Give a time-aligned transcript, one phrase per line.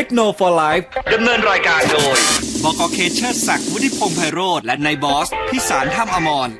[0.00, 2.16] เทคโนโลยีไลฟ์ดำเนินรายการโดย
[2.64, 6.50] บกเคเชอร์ศักดิ์วุฒิพงษ์ไพโรธและนายบอส พิสารท่ามอมร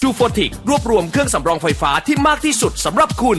[0.00, 3.38] จูโฟติกรวบรวมเครื่องสำรองไฟฟ้าที่มากที่สุดสำหรับคุณ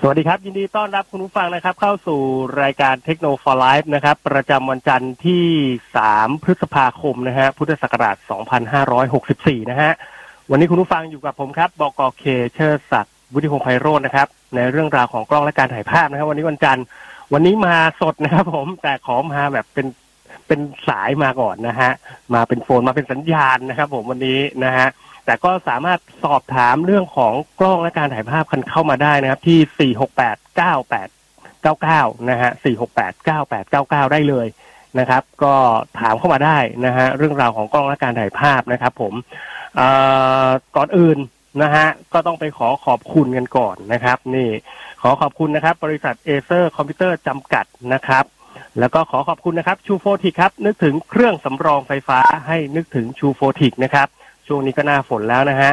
[0.00, 2.20] สวัสดีครับ ยินดีต้อนรับคุณผู้ฟังนะครับ เข้าสู่
[2.62, 5.44] รายการ Techno for Life นะครับ ประจำวันจันทร์ที่
[5.94, 8.16] 3 พฤษภาคมนะฮะ พุทธศักราช
[8.94, 9.92] 2564 นะฮะ
[10.50, 16.84] วันนี้คุณผู้ฟังอยู่กับผมครับ บกเคเชอร์ศักดิ์วุฒิพงษ์ไพโรจน์นะครับ ในเรื่องราวของกล้องและการถ่ายภาพนะครับ วันนี้วันจันทร์
[17.32, 19.86] วันนี้มาสดนะครับผมแต่ขอมาแบบเป็น
[20.46, 21.90] เป็นสายมาก่อนนะฮะ
[22.34, 24.88] มาเป็นโฟนมาเป็นสัญญาณนะครับ ผมวันนี้นะฮะ
[25.24, 29.92] แต่ก็สามารถสอบถามเรื่องของกล้องและการถ่ายภาพกันเข้ามาได้นะครับ ที่
[32.12, 32.50] 4689899 นะฮะ
[33.12, 34.46] 4689899 ได้เลย
[34.98, 35.54] นะครับ ก็
[36.00, 39.14] ถามเข้ามาได้นะฮะเรื่องราวของกล้องและการถ่ายภาพนะครับ ผม
[40.76, 41.18] ก่อนอื่น
[41.62, 44.48] นะฮะก็ต้องไปขอขอบคุณกันก่อนนะครับ นี่
[45.02, 48.24] ขอขอบคุณนะครับ บริษัทเอเซอร์คอมพิวเตอร์จำกัดนะครับ
[48.78, 54.08] แล้วก็ขอขอบคุณนะครับชูโฟติกครับ นึกถึงเครื่องสำรองไฟฟ้าให้นึกถึงชูโฟติกนะครับ
[54.46, 55.72] ช่วงนี้ก็หน้าฝนแล้วนะฮะ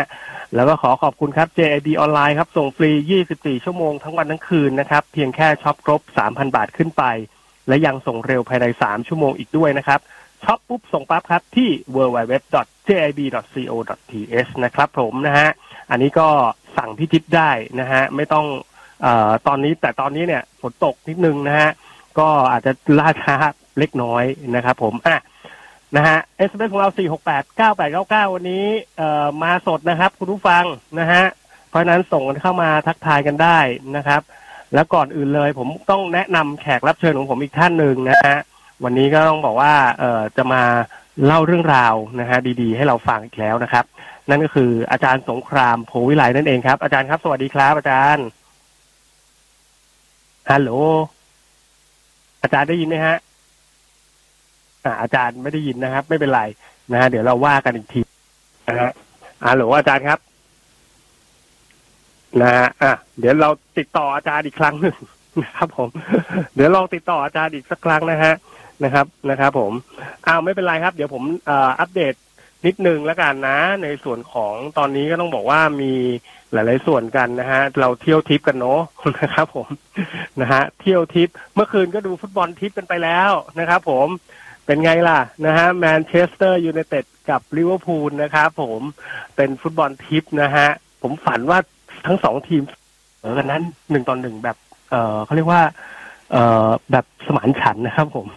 [0.56, 2.92] แล้วก็ขอขอบคุณครับ JIB ออนไลน์ครับ ส่งฟรี
[3.28, 7.04] 24 ชั่วโมงทั้งวันทั้งคืนนะครับ เพียงแค่ช็อปครบ 3,000 บาทขึ้นไป
[7.68, 10.00] และยังส่งเร็วภายใน 3 ชั่วโมงอีกด้วยนะครับ
[10.44, 11.70] ช็อปปุ๊บส่งปั๊บครับที่
[12.88, 15.50] jib.co.th นะครับผมนะฮะ
[15.90, 16.28] อันนี้ก็
[16.78, 18.46] สั่งพิจิตได้นะฮะ ไม่ต้อง
[19.06, 19.08] อ
[19.48, 21.70] ตอนนี้แต่ตอนนี้เนี่ยฝนตกนิดนึงนะฮะ
[22.20, 23.36] ก็อาจจะล่าช้า
[23.80, 24.24] เล็กน้อย
[24.56, 25.18] นะครับผม อะ
[25.96, 26.90] นะฮะ SMS ของเรา
[28.28, 28.66] 4689899 วันนี้
[28.98, 30.64] เอ่อมาสดนะครับ คุณผู้ฟัง
[31.00, 31.24] นะฮะ
[31.70, 33.60] เพราะฉะนั้นส่งกันเข้ามาทักทายกันได้
[33.96, 34.22] นะครับ
[34.74, 38.36] แล้วก่อนอื่นเลย ผมต้องแนะนำแขกรับเชิญของผมอีกท่านหนึ่งนะฮะ
[38.84, 40.64] วันนี้ก็ต้องบอกว่าเอ่อจะมา
[41.26, 43.86] เล่าเรื่องราวนะฮะดีๆ ให้เราฟังอีกแล้วนะครับ
[44.30, 48.26] นั่นก็คืออาจารย์สงครามโพวิไลนั่นเองครับ อาจารย์ครับ สวัสดีครับ อาจารย์
[50.50, 50.72] ฮัลโหล
[52.44, 53.18] อาจารย์ได้ยินไหมฮะ
[54.86, 56.42] อาอาจารย์ไม่ได้ยินนะครับ ไม่เป็นไร
[56.92, 58.02] นะฮะเดี๋ยวเราว่ากันอีกที
[58.68, 58.92] นะฮะ
[59.48, 60.20] ฮัลโหลอาจารย์ครับ
[62.42, 64.96] นะฮะอะเดี๋ยวเราติดต่ออาจารย์อีกครั้งหนึ่ง
[65.44, 65.90] นะครับผม
[66.56, 68.34] เดี๋ยวลองติดต่ออาจารย์อีกสักครั้งนะฮะ
[68.84, 69.72] นะครับนะครับผม
[70.28, 72.14] อ้าวไม่เป็นไรครับ เดี๋ยวผมอ,อัปเดต
[72.66, 75.94] นิดนึงแล้วกันนะ ในส่วนของตอนนี้ก็ต้องบอกว่ามี
[76.54, 78.82] หลาย ๆ ส่วนกันนะฮะ เราเที่ยวทิพย์กันเนาะ
[79.22, 79.68] นะครับ ผม
[80.42, 84.08] นะฮะเที่ยวทิพย์เมื่อคืนก็ดูฟุตบอลทิพย์กันไปแล้วนะครับผม
[84.66, 88.82] เป็นไงล่ะนะฮะแมนเชสเตอร์ยูไนเต็ดกับลิเวอร์พูลนะครับผม
[89.36, 90.68] เป็นฟุตบอลทิพย์นะฮะ
[91.02, 91.60] ผมฝันว่า
[92.06, 92.62] ทั้งสองทีม
[93.22, 94.58] เออกันนั้นหนึ่งต่อหนึ่งแบบ
[94.92, 95.62] เออเขาเรียกว่า
[96.32, 98.28] เอ่อแบบสมานฉันนะครับผม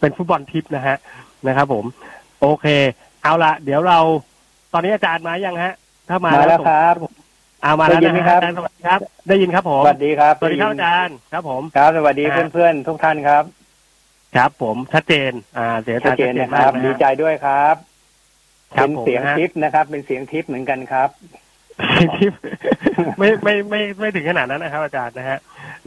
[0.00, 0.96] เป็นฟุตบอลทิปนะฮะ
[1.46, 1.84] นะครับ ผม
[2.40, 2.66] โอเค
[3.22, 3.98] เอาละเดี๋ยวเรา
[4.72, 5.74] ตอนนี้อาจารย์มายังฮะ
[6.08, 6.94] ถ้ามามาแล้วส่งครับ
[7.62, 13.44] เอามาแล้วได้ยินไหมนะคฮะรับอาจารย์สวัสดีครับ ได้ยินครับผมสวัสดีครับสวัสดีครับอาจารย์ครับ ผมครับสวัสดีนะฮะเพื่อนๆทุกท่านครับ
[14.36, 17.76] ครับ ผมชัดเจน อ่า เสียงอาชัจาดรย์เจชัดนเจนนะคมารักบนะดีฮะใจด้วยครับ
[18.76, 21.08] ครับเป็นผมเสียงนะฮะทิปนะครับ เป็นเสียงทิปเหมือนกันครับ
[22.16, 22.28] ที่
[23.18, 25.38] ไม่ไม่ไม่ไม่ถึงขนาดนั้นนะครับ อาจารย์นะฮะ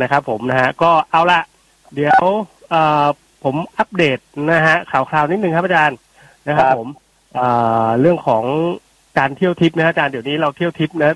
[0.01, 1.39] นะครับ ผมนะฮะก็เอาละ
[1.95, 2.39] เดี๋ยวเอ่อ
[3.43, 4.19] ผมอัปเดต
[4.51, 5.97] นะฮะข่าวคราวนิดนึงครับอาจารย์
[6.47, 6.89] นะครับครับผม
[7.35, 7.47] เอ่
[7.85, 8.43] อเรื่องของ
[9.19, 11.11] การเที่ยวทิปนะอาจารย์เดี๋ยวนี้เราเที่ยวทิปนะ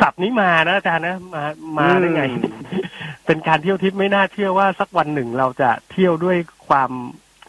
[0.00, 1.42] ศัพท์นี้มานะอาจารย์นะมา
[1.78, 2.84] มาได้ไงอืม
[3.26, 6.36] เป็นการเที่ยวทิปไม่น่าเชื่อว่าสักวันหนึ่งเราจะเที่ยวด้วย
[6.68, 6.90] ความ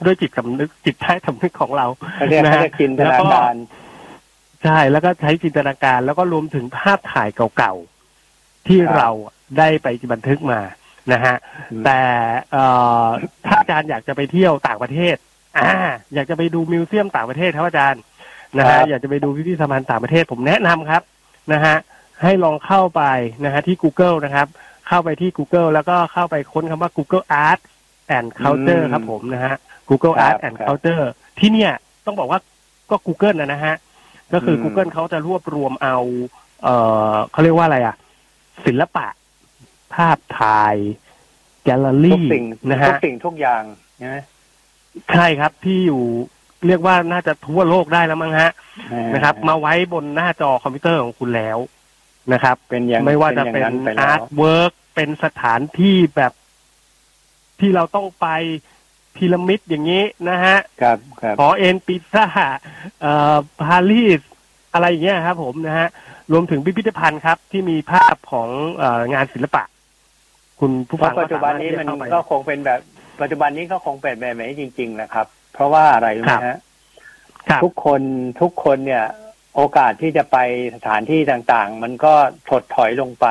[0.06, 3.56] ด้วยจิตสำนึกจิตใต้สำนึกของเราเขาเรียกนะเขาฮะเรียกจินตนาการ
[4.64, 9.10] ใช่แล้วก็ใช้จินตนาการ แล้วก็รวมถึงภาพถ่ายเก่าๆที่ครับเรา
[9.58, 10.60] ได้ไปบันทึกมา
[11.12, 11.36] นะฮะ
[11.72, 12.02] อืมแต่
[12.52, 12.66] เอ่
[13.04, 13.06] อ
[13.46, 15.16] ถ้าอาจารย์อยากจะไปเที่ยวต่างประเทศ
[15.58, 15.72] อ่า
[16.14, 18.02] อยากจะไปดูมิวเซียมต่างประเทศครับอาจารย์
[18.58, 21.02] นะฮะอยากจะไปดูพิพิธภัณฑ์ต่างประเทศผมแนะนำครับ
[21.54, 21.76] นะฮะ
[22.22, 23.04] ให้ลองเข้าไป
[23.46, 24.48] นะฮะที่ Google นะครับ
[24.88, 27.60] เข้าไปที่ Google แล้วก็เข้าไปค้นคำว่า Google Art
[28.18, 29.56] and Culture อืมครับผมนะฮะ
[29.90, 31.04] Google ครับ Art and ครับ Culture
[31.40, 31.72] ที่เนี่ย
[32.06, 32.40] ต้องบอกว่า
[32.90, 33.76] ก็ Google นะนะฮะ
[34.34, 35.98] ก็คืออม Google เขาจะรวบรวมเอา
[36.64, 36.76] เอ่
[37.14, 37.96] อเขาเรียกว่าอะไรอะ
[38.66, 39.08] ศิลปะ
[39.94, 40.76] ภาพถ่าย
[41.64, 43.64] แกลเลอทุกรี่สิ่งนะทุฮะกสิ่งทุกอย่าง
[43.98, 44.18] ใช่ไหม
[45.14, 46.04] ใช่ครับที่อยู่
[46.68, 48.52] เรียกว่าน่าจะทั่วโลกได้แล้วมั้งฮะ
[49.14, 51.58] นะครับ มาไว้บนหน้าจอคอมพิวเตอร์ของคุณแล้ว
[52.34, 56.34] นะครับ เป็นอย่างไม่ว่าจะอย่งเป็นไปแล้อาร์ตเวิร์กเป็นสถานที่แบบ
[57.60, 58.28] ที่เราต้องไป
[59.16, 62.26] พีระมิดอย่างนี้นะฮะครับครับขอเอ็นปิซ่า
[63.02, 64.22] เอ่อปารีส
[64.74, 65.90] อะไรอย่างเงี้ยครับผมนะฮะ
[66.32, 69.64] รวมถึงพิพิธภัณฑ์ครับ ที่มีภาพของเอ่องานศิลปะ
[70.64, 72.80] คุณผู้เพฟัราะงปัจจุบันนี้ก็มันสาารถที่จะก็เข้าไปคงเป็นแบบ
[73.22, 76.60] ปัจจุบันนี้ก็คงเป็นแบบนี้จริง ๆ นะครับ เพราะว่าอะไรรู้ไหมฮะ
[77.50, 78.02] ครับทุกคน
[78.42, 79.06] ทุกคนเนี่ย
[79.56, 80.38] โอกาสที่จะไป
[80.76, 82.14] สถานที่ต่างๆ มันก็
[82.50, 83.28] ถดถอยลงไป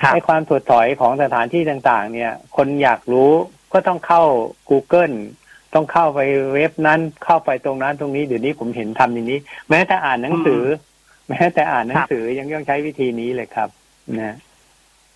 [0.00, 3.30] ครับไอ้ความถดถอยของสถานที่ต่าง ๆ เนี่ย คนอยากรู้
[3.72, 4.22] ก็ต้องเข้า
[4.70, 5.16] Google
[5.74, 6.20] ต้องเข้าไป
[6.54, 9.38] เว็บนั้นเข้าไปตรงนั้นตรงนี้เดี๋ยวนี้ผมเห็นทำอย่างนี้
[9.70, 10.62] แม้แต่อ่านหนังสือ
[11.28, 13.68] แม้แต่อ่านหนังสือยังยังใช้วิธีนี้เลยครับ
[14.20, 14.36] นะ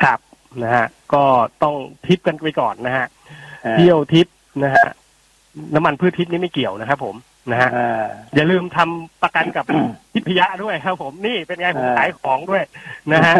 [0.03, 0.21] ครับ
[0.63, 1.25] นะฮะก็
[1.63, 1.75] ต้อง
[2.07, 3.07] ทิปกันไปก่อนนะฮะ
[3.65, 4.27] อ่าเที่ยวทิป
[4.65, 4.87] นะฮะ
[5.75, 7.17] น้ำมันพืชทิพย์นี่ไม่เกี่ยวนะครับผม
[7.51, 8.05] นะฮะอ่า
[8.35, 9.65] อย่าลืมทำประกันกับ
[10.13, 12.63] ทิพยะด้วยครับ ผมนี่เป็นไงผมอ่าขายของด้วย
[13.13, 13.35] นะฮะ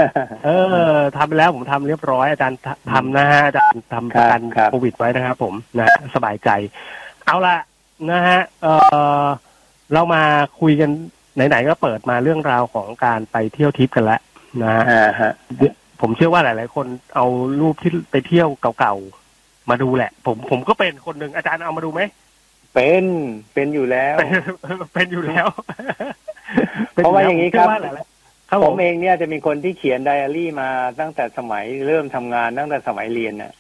[0.45, 0.49] เอ
[0.93, 6.51] อทำไปแล้วผมทำเรียบร้อยอาจารย์ททำนะฮะอาจารย์ทำประกันครับโควิดไว้นะครับผมนะฮะสบายใจ
[7.27, 7.57] เอาละ
[8.11, 8.67] นะฮะเอ
[9.25, 9.27] อ
[9.93, 10.23] เรามา
[10.61, 10.91] คุยกัน
[11.49, 14.21] ไหนๆก็เปิดมาเรื่องราวของการไปเที่ยวทริปกันแล้ว
[14.63, 15.33] นะฮะอ่าฮะ
[16.03, 17.27] ผมเชื่อว่าหลาย ๆ คนเอา
[17.61, 22.01] รูปที่ไปเที่ยวเก่าๆมาดูแหละ ผมผมก็เป็นคนหนึ่งอาจารย์เอามาดูไหม
[22.75, 23.05] เป็น
[23.55, 24.33] เป็นอยู่แล้ว เป็น
[24.95, 25.47] เป็นอยู่แล้ว
[26.93, 30.69] เพราะว่าอย่างนี้ครับผมเชื่ว่หลายๆครับผผมมเองเนี่ยจะมีคนที่เขียนไดอารี่มา
[31.01, 33.53] ตั้งแต่สมัยเริ่มทำงานตั้งแต่สมัยเรียนน่ะ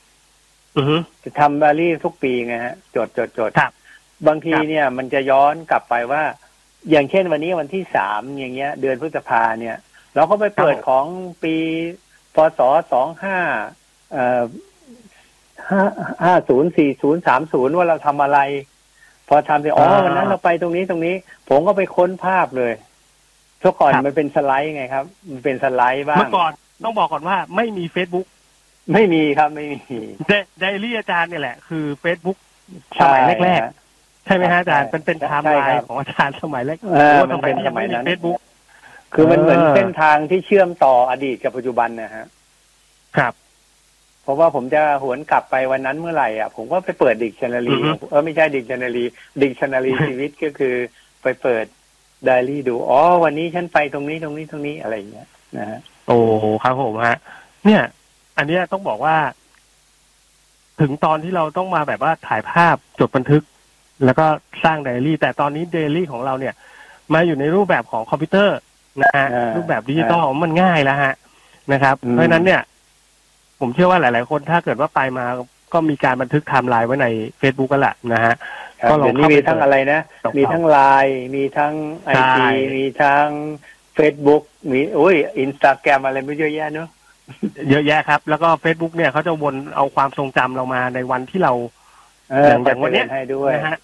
[0.77, 3.73] อือฮึจะทำไดอารี่ทุกปีไงฮะจดจดจดครับ
[4.29, 6.23] บางทีครับเนี่ย มันจะย้อนกลับไปว่า
[6.91, 9.77] อย่างเช่นวันนี้วันที่สามอย่างเงี้ย เดือนพฤษภาเนี่ย
[10.15, 11.07] เราก็ไปเปิดของ
[11.43, 11.55] ปี
[12.35, 12.61] พศ
[12.93, 13.39] สองห้า
[14.13, 14.43] เอ่อ
[15.71, 15.83] ห้า
[16.25, 18.39] ห้าศูนย์สี่ศูนย์สามศูนย์ว่าเราทำอะไร
[19.29, 21.15] พอทำเสร็จอ๋ออ่าวันนั้นเราไปตรงนี้ตรงนี้
[21.49, 22.73] ผมก็ไปค้นภาพเลย
[23.63, 26.51] ทุกก่อนครับมันเป็นสไลด์ไงครับ มันเป็นสไลด์บ้างเมื่อก่อน
[26.85, 28.27] ต้องบอกก่อนว่าไม่มี Facebook
[28.93, 29.99] ไม่มีครับไม่มี
[30.59, 32.39] ไดอารี่อาจารย์เนี่ยแหละ คือ Facebook
[33.01, 38.39] สมัยแรกๆใช่ไหมฮะอาจารย์ใช่เป็นเป็นไทม์ใช่ไลครับน์ของอาจารย์สมัยแรกเออโอ้มันเป็นที่ยังไม่สมัยนั้มีนเฟซบุ๊ก
[39.15, 42.27] คือมันเหมือนเออเส้นทางที่เชื่อมต่ออดีตกับปัจจุบันนะฮะ
[43.17, 43.33] ครับ
[44.23, 50.75] เพราะว่าผมจะหวนกลับไปวันนั้นเมื่อไหร่อะผมก็ไปเปิดดิกชันนารีอือฮึเออไม่ใช่ dictionary dictionary ชีวิตก็คือ
[51.23, 51.65] ไปเปิด
[52.25, 55.29] ไดอารี่ดูอ๋อวันนี้ฉันไปตรงนี้ตรงนี้ตรงนี้อะไรอย่างเงี้ย
[55.59, 56.19] นะฮะโอ้
[56.63, 57.19] ครับผมฮะ
[57.65, 57.83] เนี่ย
[58.39, 59.17] อันเนี้ยต้องบอกว่า
[60.81, 63.43] ถึงตอนที่เราต้องมาแบบว่าถ่ายภาพจดบันทึก
[64.05, 64.27] แล้วก็
[64.65, 66.55] สร้างไดอารี่ แต่ตอนนี้ไดอารี่ของเราเนี่ย
[67.15, 68.59] มาอยู่ในรูปแบบของคอมพิวเตอร์
[69.03, 71.13] นะฮะอ่ารูรูปแบบดิจิตอลมันง่ายแล้วฮะ
[71.73, 72.61] นะครับอืมเพราะฉะนั้นเนี่ย
[73.61, 75.27] ผมเชื่อว่าหลาย ๆ คนถ้าเกิดว่าไปมา
[75.73, 77.07] ก็มีการบันทึกไทม์ไลน์ไว้ใน
[77.41, 78.35] Facebook กันแหละนะฮะ
[78.81, 81.75] ครับก็ลองเดี๋ยวนี้เข้าไปมีทั้งอะไรนะเปิดมีทั้งไลน์มีทั้ง
[82.05, 82.45] ไอใช่จี
[82.77, 83.27] มีทั้ง
[83.95, 86.89] เฟซบุ๊กมีโอ้ยอินสตาแกรมอะไรไม่เยอะแยะเนอะ
[87.71, 91.53] เยอะแยะครับ แล้วก็ Facebook เนี่ยเขาจะวนเอาความทรงจำเรามาในวันที่เรา
[92.31, 93.77] เอออย่างอย่างวันเนี้ยไปให้ด้วยนะฮะ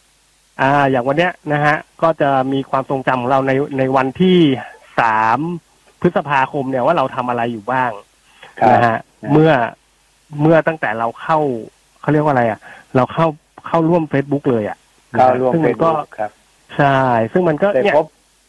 [0.60, 4.38] อ่า อย่างวันเนี้ยนะฮะ ก็จะมีความทรงจำของเราในในวันที่
[5.00, 5.38] สาม
[6.00, 7.90] พฤษภาคมเนี่ยว่าเราทำอะไรอยู่บ้าง
[8.60, 9.52] ครับนะฮะนะเมื่อ
[10.40, 11.38] เมื่อตั้งแต่เราเข้า
[12.00, 12.60] เขาเรียกว่าอะไรอะ
[12.96, 13.26] เราเข้า
[13.66, 14.78] เข้าร่วม Facebook เลยอะ
[15.12, 16.30] เข้าร่วมซึ่งเฟมัซนก็บุ๊กครับ
[16.76, 16.98] ใช่
[17.32, 18.06] ซึ่งมันก็ได้เนี่ยพบ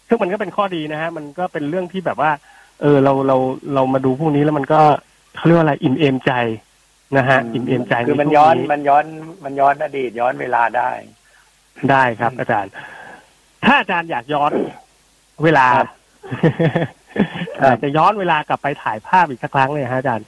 [0.07, 2.31] ซึ่งมันก็เป็นข้อดีนะฮะ มันก็เป็นเรื่องที่แบบว่า
[2.81, 3.37] เออเราเรา
[3.73, 4.81] เรามาดูพวกนี้แล้วมันก็
[5.35, 6.31] เขาเรียกว่าอะไรอิ่มเอมใจ
[7.17, 9.05] นะฮะอิ่มเอมใจคือมันใช่วงย้อนมันย้อน
[9.43, 10.89] มันย้อนอดีตย้อนเวลาได้
[11.91, 12.71] ได้ครับ อาจารย์
[13.65, 14.51] ถ้าอาจารย์อยากย้อน
[15.43, 15.98] เวลาครับครับอา
[17.75, 20.27] จจะย้อนเวลากลับไปถ่ายภาพอีกสักครั้งเลยฮะอาจารย์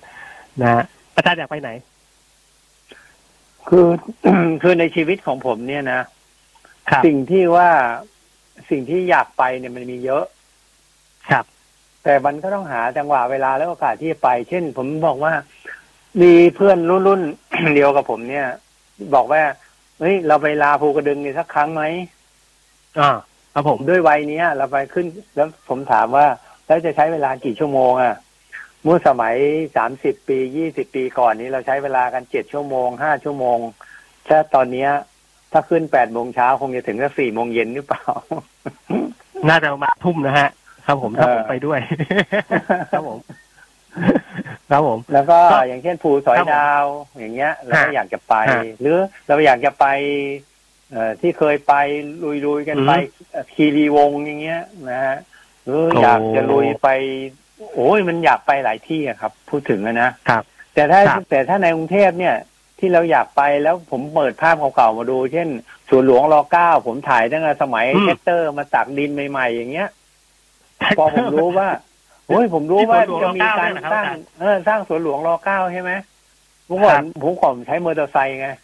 [0.61, 0.83] นะฮะ
[1.15, 1.69] อาจารย์อยากไปไหน
[3.67, 3.87] คือ
[4.61, 6.01] คือในชีวิตของผมเนี่ยนะ
[6.89, 7.69] ครับสิ่งที่ว่า
[8.69, 10.23] สิ่งที่อยากไปเนี่ยมันมีเยอะ
[11.29, 11.45] ครับ
[12.03, 15.33] แต่มันก็ต้องหาจังหวะเวลาและโอกาสที่จะไป เช่น ผมบอกว่า
[16.21, 17.21] มีเพื่อนรุ่นรุ่น
[17.75, 18.47] เดียวกับผมเนี่ย
[19.15, 19.41] บอกว่า
[19.99, 21.83] เฮ้ยเราไปลาภูกระดึงนี่สักครั้งไหม
[22.99, 23.17] อ่า
[23.53, 25.05] ครับผมด้วยวัยเนี้ยเราไปขึ้น
[25.35, 26.25] แล้วผมถามว่า
[26.65, 28.15] แล้วจะใช้เวลากี่ชั่วโมงอะ
[28.83, 29.35] เมื่อสมัย
[29.77, 33.57] สามสิบปียี่สิบปีก่อนนี้เราใช้เวลากันเจ็ดชั่วโมงห้าชั่วโมง
[34.27, 34.89] ถ้าตอนเนี้ย
[35.51, 38.05] ถ้าขึ้นแปดโมงเช้าคงจะถึงแค่สี่โมงเย็นหรือเปล่า
[39.49, 40.49] น่าจะประมาณทุ่มนะฮะ
[40.85, 41.79] ครับผมถ้าเออผมไปด้วย
[42.93, 43.19] ครับผม
[44.69, 46.85] ครับผม แล้วก็ก็อย่างเช่นภูสอยครับผมดาว
[47.19, 50.50] อย่างเงี้ย เราก็ฮะอยากจะไปฮะหรือเราอยากจะไปเอ่อ
[51.21, 51.73] ที่เคยไป
[52.45, 55.17] ลุยๆกันไปอือฮึเอ่อคีรีวงศ์อย่างเงี้ยนะฮะ
[55.63, 56.87] หรือโอ้อยากจะลุยไป
[57.75, 60.43] โอ้ยมันอยากไปหลายที่อะครับ พูดถึงอะนะครับ
[60.73, 62.35] แต่ถ้าครับแต่ถ้าในกรุงเทพเนี่ย
[62.79, 65.47] ที่เราอยากไปแล้วผมเปิดภาพเก่าๆมาดู เช่น
[65.89, 69.89] สวนหลวงรอเก้าผมถ่ายตั้งแต่สมัยอืมแท็กเตอร์มาตักดินใหม่ๆ อย่างเงี้ย
[70.97, 71.67] พอผมรู้ว่า
[72.27, 75.91] โอ้ยผมรู้ว่าที่สวนหลวงจะมีการรเก้าเนี่ยนะครับสร้างอาจารย์เออสร้างสวนหลวงรอเก้าใช่ไหม
[76.67, 78.60] ผมก่อครันบผมก่อนใช้มอเตอร์ไซค์ไงอืม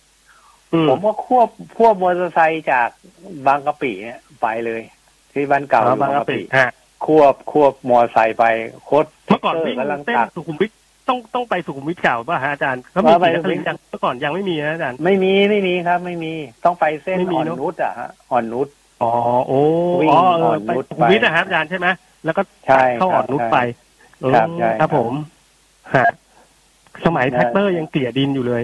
[0.90, 2.90] ผมก็ควบควบมอเตอร์ไซค์จาก
[3.48, 4.82] บางกะปิเนี่ยไปเลย
[5.32, 6.70] ที่บ้านเก่าอ๋ออยู่บาบางงกะกะปิปิฮะ
[7.06, 8.46] ควบควบมอเตอร์ไซค์ไป
[8.86, 10.72] โคตรเมื่อก่อนวิ่งกำลังเส้นตักสุขุมวิท
[11.08, 16.34] ต้องต้องไปสุขุมวิทเก่าป่ะฮะอาจารย์ก็มีว่าไปกี่นครินทร์ยังเมื่อก่อนยังไม่มีนะอาจารย์ไม่มีไม่มีครับ ไม่มี
[16.66, 18.68] ต้องไปเส้นไม่มีอ่อนเนอะนุชอะฮะอ่อนนุช
[19.02, 19.12] อ๋อ
[19.48, 19.60] โอ้
[20.02, 21.88] วิ่งอ๋อเออ่ออนไปนุชสุขุมวิทไปนะฮะอาจารย์ใช่ไหม
[22.26, 23.58] แล้วก็ใช่เข้าครับอ่อนนุชใช่ไป
[24.34, 25.14] ครับอืมใช่ครับผม
[25.96, 26.08] ฮะ
[27.06, 28.64] สมัยแทรกเตอร์ยังเกลี่ยดินอยู่เลย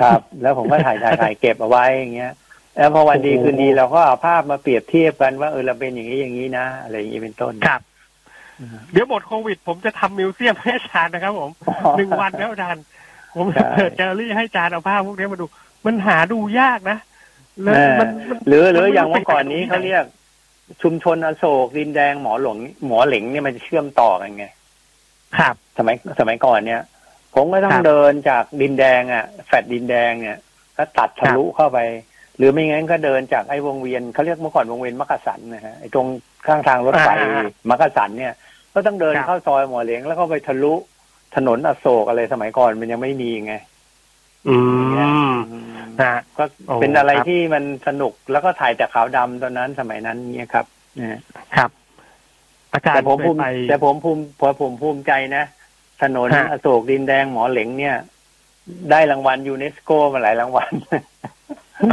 [0.00, 2.32] ครับ แล้วผมก็ถ่ายถ่ายถ่ายเก็บเอาไว้อย่างเงี้ย
[2.76, 7.80] แล้วพอวันดีโอ้โหคืนดีเราก็เอาภาพมาเปรียบเทียบกันว่าเออเราเป็นอย่างนี้อย่างนี้นะอะไรอย่างนี้เป็นต้นครับ
[8.92, 11.50] เดี๋ยวหมดโควิด ผมจะทำ museum ให้อาจารย์นะครับ ผม
[11.98, 12.84] หนึ่งวันแล้วอาจารย์
[13.36, 15.46] ผมใช่เปิดแกลเลอรี่ให้อาจารย์เอาภาพพวกนี้มาดู
[15.86, 16.98] มันหาดูยากนะ
[17.62, 20.04] แล้วเออมันมันหรือหรือมันไม่อย่างรู้เมื่อก่อนนี้ไปไหนเขาเรียก
[20.82, 24.46] ชุมชนอโศกดินแดงหมอหลวงหมอเหลงเนี่ยมันจะเชื่อมต่อกันไง
[25.38, 26.80] ครับ สมัยสมัยก่อนเนี่ย
[27.38, 30.38] ผมก็ต้อคงรับเดินจากดินแดงอะแฟดดินแดงเนี่ย
[30.76, 31.78] ก็ตัดทะลุเข้าไป
[32.36, 36.06] หรือไม่งั้นก็เดินจากไอ้วงเวียนเขาเรียกเมื่อก่อนวงเวียนมักกะสันนะฮะไอ้ตรง
[36.46, 38.34] ข้างทางรถไฟอ่ามักกะสันเนี่ย
[38.74, 40.74] ก็ต้องเดินครับเข้าซอยหมอเหลงแล้วก็ไปทะลุ
[41.36, 43.54] ถนนอโศกอะไรสมัยก่อนมันยังไม่มีไง
[44.48, 44.56] อื
[45.32, 50.66] มอืมนะก็โอ้เป็นอะไรครับที่มันสนุกแล้วก็ถ่ายแต่ขาวดำตอนนั้นสมัยนั้นเนี่ยครับ
[50.98, 51.20] นะฮะ
[51.56, 51.70] ครับ
[52.72, 55.44] อาจารแต่ย์ผมเคภูยมิไปแต่ผมภูมิพอผมภูมิใจนะ
[56.02, 57.96] ถนนฮะอโศกดินแดงหมอเหลงเนี่ย
[58.90, 60.72] ได้รางวัลยูเนสโกมาหลายรางวัล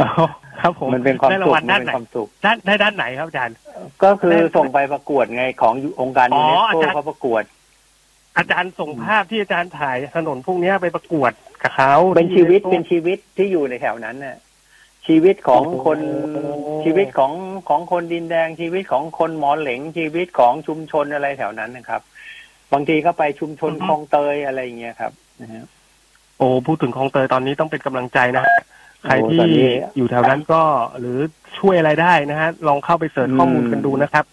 [0.02, 0.10] อ๋อ
[0.60, 3.56] ครับผมมันเป็นความได้ราสุงขวัลมัด้านนเป็นไหนความสุขด้านได้ด้านไหนครับอาจารย์
[4.02, 7.42] ก็คือได้ส่งไปประกวดไงขององค์การอ๋ยูอเนสอาโกจารย์เขาประกวด
[8.36, 11.32] อาจารย์ส่งภาพที่อาจารย์ถ่ายถนนพวกเนี้ยไปประกวด
[11.62, 14.36] กับเขาเป็นชีวิตที่เป็นชีวิตที่อยู่ในแถวนั้นน่ะ
[15.06, 15.98] ชีวิตของคน
[16.32, 16.42] โอ้
[16.84, 17.32] ชีวิตของ
[17.68, 22.02] ของคนดินแดงชีวิตของคนหมอเหลงชีวิตของชุมชนอะไรแถวนั้นนะครับ
[22.72, 25.64] บางทีก็ไปชุมชนคลองเตยอะไรอย่างเงี้ยครับนะฮะ
[26.38, 28.58] โอ้พูดถึงคลองเตยตอนนี้ต้องเป็นกำลังใจนะฮะ
[29.02, 30.62] ใครโอ้ที่ตอนนี้อยู่แถวนั้นก็
[30.98, 31.18] หรือ
[31.58, 34.24] ช่วยอะไรได้นะฮะลองเข้าไปเสิร์ชอืมข้อมูลกันดูนะครับ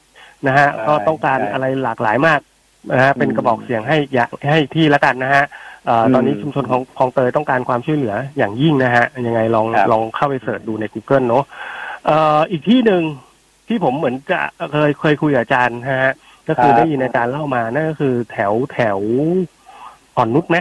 [0.47, 2.39] นะฮะใช่ก็ต้องการใช่อะไรหลากหลายมาก
[2.93, 5.43] นะฮะเป็นอืมกระบอกเสียงให้อยากให้ที่ละกันนะฮะ
[5.85, 11.43] เอ่ออมตอนนี้ชุมชนของคลองเตยต้องการความช่วยเหลืออย่างยิ่งนะฮะยังไงลองครับลองเข้าไปเสิร์ชดูใน Google เนอะ
[12.05, 13.01] เอ่ออีกที่หนึ่ง
[13.67, 16.13] ที่ผมเหมือนจะเคยเคยคุยกับอาจารย์นะฮะ
[16.47, 18.99] ก็คือได้ยินอาจารย์เล่ามานั่นก็คือแถวแถว
[20.17, 20.57] อ่อนนุชไหม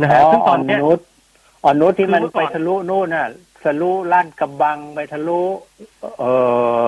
[0.00, 1.00] นะฮะอ๋อซึ่งตอ่ออนนเนี้ยนุช
[1.64, 3.26] อ่อนนุชที่มันคือเมื่อก่ไปอนทะลุนู่นน่ะ
[3.64, 5.42] ทะลุลาดกระบังไปทะลุ
[6.18, 6.24] เอ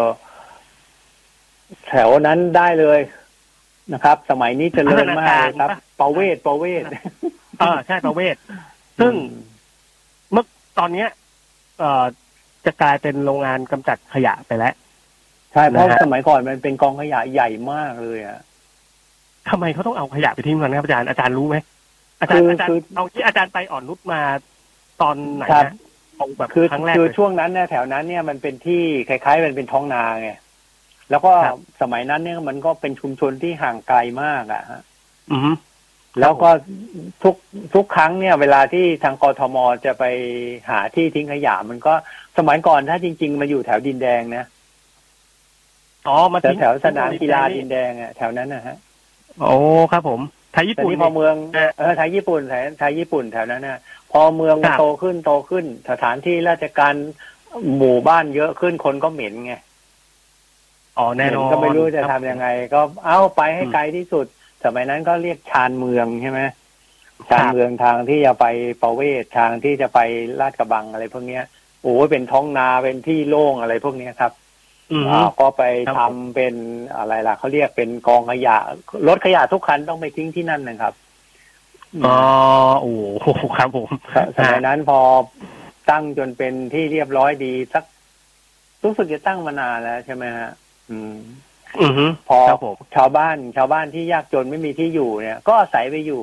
[0.03, 0.05] อ
[1.87, 3.01] แถวนั้นได้เลย
[3.93, 6.83] นะครับ สมัยนี้เจริญมากเลยครับประเวศประเวศ
[7.59, 8.35] เออใช่ประเวศ
[9.01, 9.15] ซึ่ง
[10.33, 10.45] เมื่อ
[10.79, 11.09] ตอนเนี้ย
[11.79, 12.05] เอ่อ
[12.65, 14.75] จะกลายเป็นโรงงานกำจัดขยะไปแล้ว
[15.53, 18.41] ใช่เพราะนะฮะสมัยก่อนมันเป็นกองขยะใหญ่มากเลยอะ
[19.51, 21.57] ทำไมเขาต้องเอาขยะไปทิ้งกันครับอาจารย์อาจารย์รู้ไหม
[22.21, 24.21] อาจารย์คืออาจารคือย์เอาที่อาจารย์ไปอ่อนนุชมา
[25.03, 25.75] ตอนไหนครับนะ
[26.17, 30.31] เอาแบบคือครั้งแรกคือเลยช่วงนั้นเนี่ยแถวนั้นเนี่ยมันเป็นที่คล้ายๆมันเป็นท้องนาไง
[31.11, 34.81] แล้วก็ครับสมัยนั้นเนี่ยมันก็เป็นชุมชนที่ห่างไกลมากอะฮะ
[35.33, 35.53] อือฮึ
[36.21, 36.51] แล้วก็
[37.23, 37.35] ทุก
[37.75, 40.05] ทุกครั้งเนี่ย เวลาที่ทางกทมจะไป
[40.71, 41.95] หาที่ทิ้งขยะมันก็
[42.39, 44.45] สมัยก่อนถ้าจริง ๆ มาอยู่แถวดินแดงนะ
[46.09, 48.77] อ๋อมาแถวทิ้งแถวสนามกีฬาดิทิ้งนแดงอะแถวนั้นนะฮะ
[49.41, 49.53] โอ้
[49.93, 50.21] ครับผม
[50.53, 53.81] ไทยญี่แต่ปุ่นนี่พอเมืองนี่ยเออไทยญี่ปุ่นไทยไทยญี่ปุ่นแถวนั้นนะ
[54.13, 56.95] พอเมืองครับโตขึ้นโตขึ้น สถานที่ราชการ
[57.79, 59.55] หมู่บ้านเยอะขึ้นคนก็เหม็นไง
[60.99, 64.27] อ๋อแน่นอนก็ไม่รู้จะคทำบยังไง ก็เอาไปให้อืมไกลที่สุด
[64.65, 66.55] สมัยนั้นก็เรียกชานเมืองใช่ไหมครับ
[67.31, 68.47] ชานเมืองทางที่จะไป
[68.83, 69.99] ประเวศทางที่จะไป
[70.41, 71.45] ลาดกระบังอะไรพวกเนี้ย
[71.83, 74.50] โอ้ยเป็นท้องนาเป็นที่โล่งอะไรพวกเนี้ยครับอือฮึอ่า
[75.41, 76.55] ก็ไปครับทำผมเป็น
[76.97, 78.57] อะไรล่ะเขาเรียกเป็นกองขยะ
[79.09, 80.95] รถขยะทุกคันต้องไปทิ้งที่นั่นนะครับ
[82.07, 82.19] อ๋อ
[82.81, 83.01] โอ้โห
[83.59, 85.01] ครับผมครับสมัยนั้นพอ
[85.91, 87.85] ตั้งจนเป็นที่เรียบร้อยดีสัก
[88.85, 90.51] รู้สึกจะตั้งมานานแล้วใช่ไหมฮะ
[90.91, 91.15] อืม
[91.83, 96.23] อือฮึพอครับผมชาวบ้านชาวบ้านที่ยากจนไม่มีที่อยู่เนี่ย ก็อาศัยไปอยู่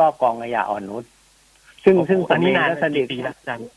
[0.00, 1.04] รอบๆกองขยะอ่อนนุช
[1.84, 3.68] ซึ่งซึ่งผอัมนเอนี้งนานก็สนิทกี่ปีแล้วอาจารย์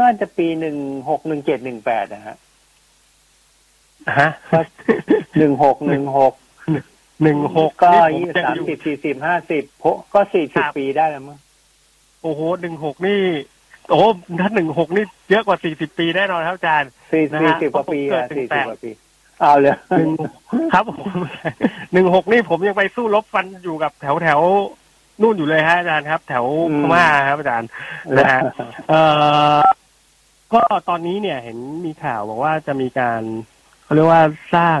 [0.00, 0.76] น่าจะปีหนึ่ง
[1.08, 2.36] หกหนึ่งเจ็ดหนึ่งแปดนะฮะ
[4.18, 4.30] ฮะ
[5.38, 6.34] หนึ่งหกหนึ่งหก
[7.22, 9.62] หนึ่งหกก็นี่ยี่ผมจะสามอยู่สิบสี่สิบห้าสิบ
[10.14, 11.38] ก็สี่สิบครับปีได้แล้วมั้ง
[12.22, 13.20] โอ้โหหนึ่งหกนี่
[13.88, 14.02] โอ้โห
[14.40, 18.90] ถ้าหนึ่งหกนี่เยอะกว่าสี่สิบปีแน่นอนครับอาจารย์สี่นะสี่ฮะสิบกว่าปีเพราะอะผมเกิสี่ดสิบ18กว่าปี
[19.40, 20.10] เอาเลยหนึ่ง
[20.72, 21.10] ครับผม
[21.92, 24.40] หนึ่งหกนี่ผมยังไปสู้รบฟันอยู่กับแถวแถว
[25.22, 27.68] นู่นอยู่เลยฮะอาจารย์ครับ แถวอืมพม่าครับอาจารย์
[28.16, 28.40] นะฮะ
[28.88, 29.00] เอ่
[29.58, 29.60] อ
[30.52, 33.22] ก็ตอนนี้เนี่ยเห็นมีข่าวบอกว่าจะมีการ
[33.92, 34.24] เขาเรียกว่า
[34.56, 34.78] สร้าง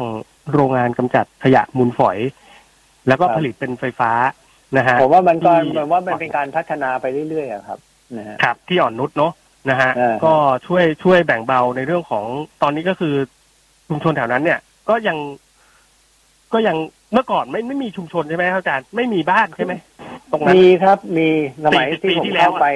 [0.52, 2.18] โรงงานกำจัดขยะมูลฝอย
[3.08, 4.10] แล้วก็ครับผลิตเป็นไฟฟ้า
[4.76, 7.78] นะฮะผมว่ามันก็ที่ผมว่ามันเป็นการพัฒนาไปเรื่อยๆอะครับ
[8.16, 9.32] นะฮะครับ ที่อ่อนนุชเนาะ
[9.70, 10.34] นะฮะเออก็
[10.66, 12.24] ช่วยช่วยแบ่งเบาในเรื่องของ
[12.62, 13.14] ตอนนี้ก็คือ
[13.88, 15.16] ชุมชนแถวนั้นเนี่ย ก็ยัง
[16.52, 16.76] ก็ยัง
[17.12, 19.74] เมื่อก่อนไม่ไม่มีชุมชนใช่ไหมครับอาจารย์ไม่มีบ้านใช่ไหม
[20.32, 21.28] ตรงนั้นมีครับ มี
[21.64, 22.68] สมัย40ที่ปีผมที่แล้วเข้าอะไป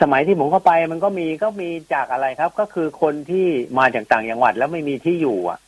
[0.00, 3.46] สมัยที่ผมเข้าไปมันก็มีก็มีจากอะไรครับ ก็คือคนที่
[3.78, 5.58] มาจากต่างจังหวัดแล้วไม่มีที่อยู่อะ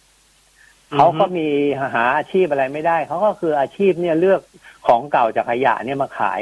[0.94, 1.48] เขาก็มี
[1.94, 4.40] หาอาชีพอะไรไม่ได้เขาก็คืออาชีพเนี่ยเลือก
[4.86, 6.40] ของเก่าจากขยะเนี่ยมาขาย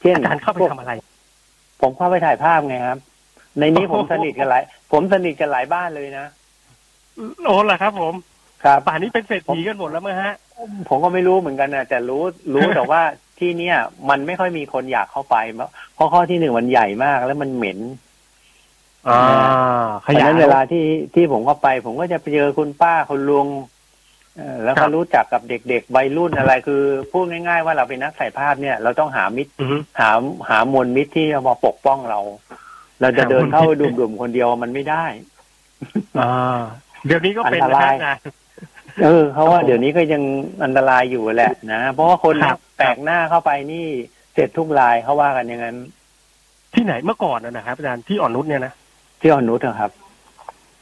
[0.00, 0.92] เช่นอาจารย์เข้าไปพวกทำอะไร
[1.82, 2.98] ผมเข้าไปถ่ายภาพไงครับ
[3.58, 4.62] ในนี้ผมโอ้โหสนิทกันหลาย
[4.92, 6.26] ผมสนิทกันหลายบ้านเลยนะ
[7.44, 8.14] โอ้เหรอครับ ผม
[8.64, 10.34] ครับป่านนี้เป็นเศรษฐีกันหมดแล้วมั้งฮะ
[10.88, 12.22] ผมก็ไม่รู้เหมือนกันนะแต่รู้
[12.54, 13.02] รู้แต่ว่า
[13.38, 13.76] ที่เนี่ย
[14.10, 15.36] มันไม่ค่อยมีคนอยากเข้าไป
[15.94, 17.78] เพราะข้อที่หนึ่งมันใหญ่มากแล้วมันเหม็น
[19.08, 20.84] อ่าขเพราะฉะยะนั้นเวลาที่
[21.14, 23.46] ที่ผมเข้าไป ผมก็จะไปเจอคุณป้าคุณลุง
[24.36, 30.10] เอ่อแล้วครัก็บรู้จักกับเด็กๆวัยรุ่นอะไรคือพูดง่าย ๆ ว่าเราเป็นนักถ่ายภาพเนี่ย เราต้องหามิตรอือฮึหา
[30.48, 32.20] หามวลมิตรที่จะมาปกป้องเรา
[33.00, 35.04] เราจะหาเดินเข้ามวลมิตรดุ่มๆคนเดียวมันไม่ได้
[36.20, 36.60] อ่า
[37.06, 38.16] เดี๋ยวนี้ก็เป็นอันตนะ
[39.02, 40.22] เออเขาว่าครับผมเดี๋ยวนี้ก็ยัง
[40.64, 43.86] อันตรายอยู่แหละนะเพราะว่าคนครับแปลกหน้าเข้าไปนี่
[44.34, 45.76] เสร็จทุกรายเขาว่ากันอย่างนั้น
[46.74, 48.72] ที่ไหนเมื่อก่อนนะนะครับอาจารย์ที่อ่อนนุชเนี่ยนะ
[49.20, 49.90] ที่อนุชอะครับ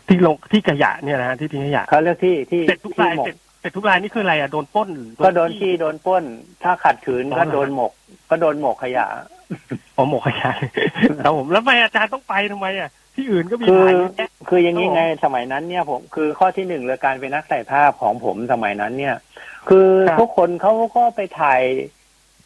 [0.09, 6.25] ที่ลงที่ขยะเนี่ยนะฮะที่ทิ้งขยะเขาเรียกที่ที่เสร็จทุกที่รายหมกเสร็จเสร็จทุกรายนี่คืออะไรอะโดนปล้นหรือก็โดนขี้โดนปล้น
[6.63, 7.93] ถ้าขัดขืนอ๋อก็เหรอโดนหมก
[8.31, 9.07] ก็โดนหมกขยะ
[9.97, 10.51] อ๋อหมกขยะ
[11.25, 19.17] ครับผมแล้วทำไมอาจารย์ต้องไปทำไมอะ ที่อื่นก็มีคือขายเยอะแยะคืออย่างนี้ครับผมไงสมัยนั้นเนี่ยผมคือข้อที่หนึ่งเลยการเป็นนักถ่ายภาพของผมสมัยนั้นเนี่ย
[19.69, 21.63] คือครับทุกคนเขาก็ไปถ่าย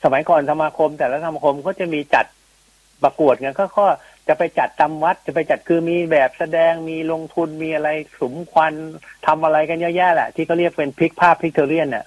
[0.04, 2.26] สมัยก่อนสมาคม แต่ละสมาคมก็จะมีจัด
[3.02, 3.86] ประกวดกันก็ก็
[4.28, 7.88] จะไปจัดตามวัดจะไปจัดคือมีแบบแสดงมีลงทุนมีอะไร
[8.20, 8.72] สมควัน
[9.26, 12.04] ทำอะไรกันเยอะแยะแหละที่เขาเรียกเป็นพลิกภาพพิกเทเรียนเนี่ย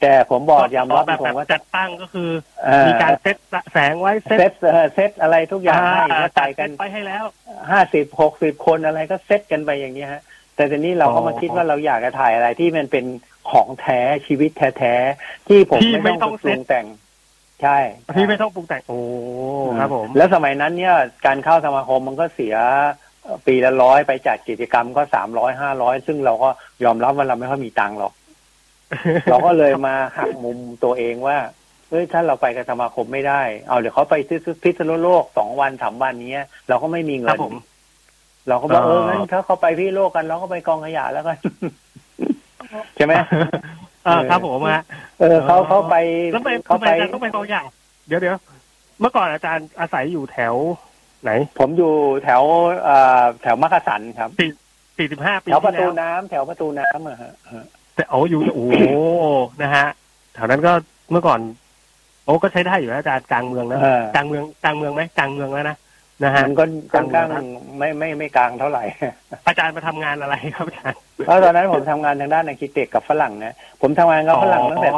[0.00, 2.30] แต่ผมบอกยอมรับแบบผแบมบว่าจัดตั้งก็คือ
[2.64, 3.36] เอ่อมีการเซต
[3.72, 7.24] แสงไว้เซตเซตเอ่อเซตอะไรทุกอย่างให้ก็จัจ่าดยเซกันตไปให้แล้ว
[7.70, 10.22] ห้าสิบหกสิบคนอะไรก็เซตกันไปอย่างเงี้ยฮะ
[10.56, 13.04] แต่ทีนี้เราก็อ๋อมาคิดว่าเราอยากจะถ่ายอะไรที่มันเป็น
[13.50, 16.86] ของแท้ชีวิตแท้ๆที่ผมที่ไม่ไม่ต้ต้อองงเซ็ปตรุงแต่ง
[17.62, 17.78] ใช่
[18.16, 19.00] ที่ไม่ต้องปรุงแต่งโอ้
[19.78, 20.94] ครับผม แล้วสมัยนั้นเนี่ย
[21.26, 22.56] การเข้าสมาคมมันก็เสีย
[23.22, 26.48] เอ่อปีละร้อยไปจัดกิจกรรมก็สามร้อยห้าร้อยซึ่งเราก็
[26.84, 28.12] ยอมรับว่าเราไม่ค่อยมีตังค์หรอก
[29.30, 31.38] เราก็เลยมาหักมุมตัวเองว่า
[31.90, 37.54] เฮ้ยถ้าเราไปกับสมาคมไม่ได้ เอาเดี๋ยวเขาไปที่พิษณุโลกสองวันสามวันเนี้ย เราก็ไม่มีคเงิรับนผม
[38.48, 41.38] เราก็บอกเอเออองั้นถ้าเขาไปพี่โลกกันเราก็ไปกองขยะแล้วกัน
[42.96, 43.12] ใช่ไหม
[44.04, 44.82] เออครับผมฮะ
[45.20, 45.96] เออเขาเขาไป
[46.32, 47.62] แล้วทำไมเขาทำไมไปอาจารย์ต้องไปกองใหญ่
[48.06, 48.36] เดี๋ยวเดี๋ยว
[49.00, 50.54] เมื่อก่อนอาจารย์อาศัยอยู่แถว
[51.22, 51.92] ไหน ผมอยู่
[52.24, 52.42] แถว
[52.82, 54.30] เอ่อแถวมักกะสันครับ
[54.98, 57.32] สี่สิบห้าปีแถวประที่ตูแล้วน้ำแถวประตูน้ำอะฮะ
[57.94, 58.82] แต่โอ้อยู่โอ้โห
[59.62, 59.86] นะฮะ
[60.34, 60.72] แถวนั้นก็
[61.10, 61.40] เมื่อก่อน
[62.24, 65.76] โอ้ก็ใช้ได้อยู่นะอาจารย์กลางเมืองนะเออ กลางเมืองกลางเมืองไหมกลางเมืองแล้วนะ
[66.24, 67.42] นะฮะ มันก็กค่ลาองนเมืองข้างนะ
[67.78, 68.82] ไม่ไม่ไม่กลางเท่าไหร่
[69.48, 74.90] อาจารย์มาทำงานอะไรครับอาจารย์ เพราะตอนนั้นผมทำงานทางด้านอาร์คิเต็กกับฝรั่งนะผมทำงานกับฝรั่งอ๋อตั้งแต่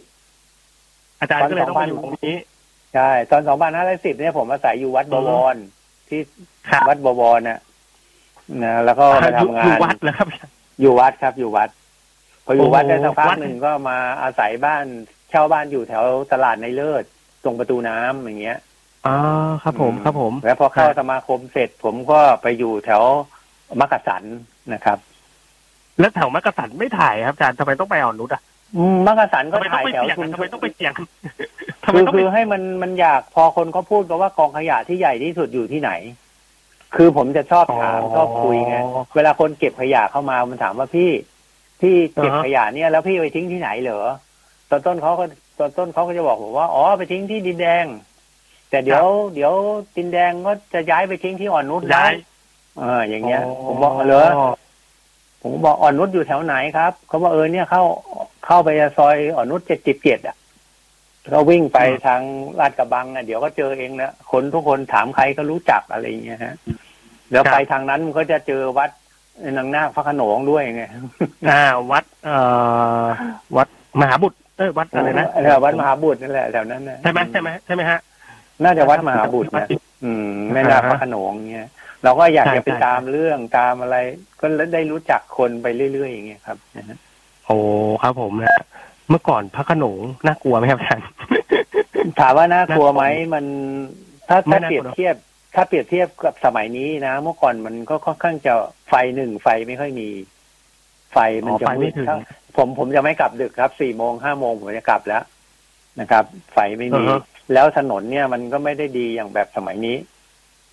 [0.00, 2.36] 2510 อาจารย์ก็เลยต้องมาอยู่ตรงนี้
[2.94, 3.42] ใช่ ตอน
[3.80, 5.56] 2510 เนี่ยผมอาศัยอยู่วัดบวร
[6.08, 6.20] ที่
[6.68, 7.60] ครับวัดบวรน่ะ
[8.62, 11.68] นะแล้วก็มาอยู่ทำงาอยู่นวัดแล้วครับอาจารย์อยู่วัดครับอยู่วัด
[12.46, 14.84] พออยู่โอ้วัดได้สักพักวัดหนึ่งก็มาอาศัยบ้าน
[15.30, 17.04] เช่าบ้านอยู่แถวตลาดในเลิศ
[17.44, 18.58] ตรงประตูน้ำอย่างเงี้ย
[19.06, 19.16] อ๋อ
[19.62, 23.02] ครับผมครับผม แล้วพอเข้าครับสมาคมเสร็จผมก็ไปอยู่แถว
[23.80, 24.22] มักกะสัน
[24.74, 24.98] นะครับ
[25.98, 28.42] แล้วแถวมักกะสันไม่ถ่ายครับอาจารย์ทำไมต้องไปอ่อนนุชอะ
[28.76, 30.92] อืมมักกะสันก็ทำไมต้อถ่างยไปแถวเสี่ยงชุมอะทำชไมนต้องไปเสี่ยง
[31.84, 35.92] ทำไมคือต้องคืไปอให้มันมันอยากพอคนเขาพูดกันว่ากองขยะที่ใหญ่ที่สุดอยู่ที่ไหน
[36.96, 38.76] คือผมจะชอบถามชอบคุยไง
[39.16, 41.10] เวลาคนเก็บขยะเข้ามามันถามว่าพี่
[41.80, 44.00] พี่เก็บอ่าฮะขยะเนี่ยแล้วพี่ไปทิ้งที่ไหนเหรอ
[44.70, 45.24] ตอนต้นเขาก็
[45.58, 47.84] ตอนต้นเขาก็จะบอกผมว่าอ๋อไปทิ้งที่ดินแดง
[48.70, 49.52] แต่เดี๋ยว เดี๋ยว
[49.96, 52.14] ดินแดงก็จะย้ายไปทิ้งที่อ่อนนุชแล้ย้าวย
[52.78, 54.26] เออ อย่างเงี้ย ผมบอกเหรอ
[55.42, 57.82] ผมก็บอกอ่อนนุชอยู่แถวไหนครับเขาบอกเออเนี่ยเข้า
[58.46, 60.36] เข้าไปซอยอ่อนนุชเจ็ดจิบเจ็ดอะ
[61.32, 62.20] ก็วิ่งไปทาง
[62.60, 66.54] ลาดกระบังอะเดี๋ยวก็เจอเองนะคนทุกคนถามใครก็รู้จักอะไรอย่างเงี้ยฮะ
[67.30, 68.90] แล้วครับไปทางนั้นมันก็จะเจอวัด
[69.58, 70.84] นางนาคพระโขนงด้วยไง
[71.50, 72.36] อ่า วัด เอ่
[73.02, 73.04] อ
[73.56, 73.68] วัด
[74.00, 77.98] มหาบุตรเออวัดอะไรนะเออวัดมหาบุตรนั่นแหละแถวนั้นนะใช่ไหมใช่ไหมใช่ไหมฮะ
[78.64, 79.68] น่าจะวัดมหาบุตรนะ
[80.04, 81.68] อืมแม่นาคพระโขนงเงี้ย
[82.04, 83.96] เราก็อยากใช่จะไปใช่ตามเรื่องตามอะไร
[84.40, 86.98] ก็ได้รู้จักคนไปเรื่อยๆอย่างเงี้ยครับนะฮะ
[87.46, 87.56] โอ้
[88.02, 88.62] ครับผมนะ
[89.10, 91.06] เมื่อก่อนพระโขนงน่ากลัวไหมครับอาจารย์
[92.20, 93.44] ถามว่าน่ากลัวไหมมัน
[94.28, 95.16] ถ้าไม่ถ้าน่ากเปลัรีวยบเทียบ
[95.56, 98.54] ถ้าเปรียบเทียบกับสมัยนี้นะ เมื่อก่อนมันก็ค่อนข้างจะ
[98.88, 100.08] ไฟหนึ่งไฟไม่ค่อยมี
[101.12, 102.16] ไฟมันอ๋อจะไฟมืไม่ดถึงถ้า
[102.56, 105.24] ผมผมจะไม่กลับดึกครับสี่โมงห้าโมงผมจะกลับแล้ว
[106.00, 107.20] นะครับ ไฟไม่มีอือฮะ
[107.52, 109.96] แล้วถนนเนี่ยมันก็ไม่ได้ดีอย่างแบบสมัยนี้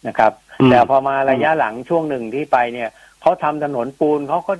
[0.08, 2.90] นะครับอืมแต่พอมาระยะหลังช่วงหนึ่งที่ไปเนี่ย
[3.22, 4.54] เขาทำถนนปูนเขาก็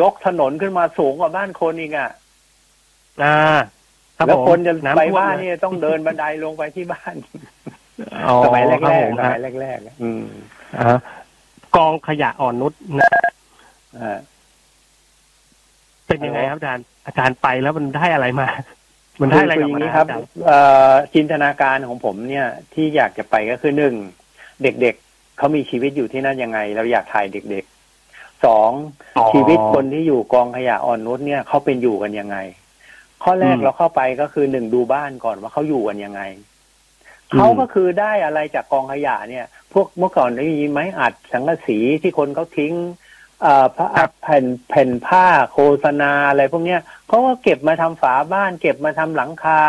[0.00, 2.10] ยกถนนขึ้นมาสูงกว่าบ้านคนอีกอะ
[3.22, 3.36] อ่า
[4.16, 7.77] ครับแล้วผมคนจะำไปท่วมบ้านลเนี่ยต้องเดินบันไดลงไปที่บ้านอ๋อ
[8.44, 10.24] สมัยแรครับกผมๆสฮะมัยแรกๆอะอืม
[10.78, 10.98] อ่า
[11.76, 13.10] กองขยะอ่อนนุชนะ
[13.98, 14.18] อ่า
[16.06, 18.48] เป็นยังไงครับอาจารย์ อาจารย์ไปแล้วมันได้อะไรมา
[19.20, 20.58] มันได้อะไรคืกลับย่างมานี้ครับอาจารย์เอ่
[20.90, 23.94] อจินตนาการของผมเนี่ย ที่อยากจะไปก็คือหนึ่ง
[24.62, 28.70] เด็กๆเขามีชีวิตอยู่ที่นั่นยังไง เราอยากถ่ายเด็กๆสอง
[29.16, 32.36] อ๋อชีวิตคนที่อยู่กองขยะอ่อนนุชเนี่ยเขาเป็นอยู่กันยังไง
[33.22, 36.44] ข้อแรกอืมเราเข้าไปก็คือหนึ่งดูบ้านก่อนว่าเขาอยู่กันยังไงอืม
[37.32, 42.74] เขาก็คือได้อะไรจากกองขยะเนี่ย พวกเมื่อก่อนได้มีไม้อัดสังกะสีที่คนเขาทิ้ง
[43.42, 43.86] เอ่อผ้า
[44.22, 49.60] แผ่นแผ่นผ้าโฆษณาอะไรพวกเนี้ยเขาก็เก็บมาทำฝาบ้าน เก็บมาทำหลังคา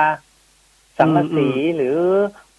[0.99, 1.97] สังกะสีหรือ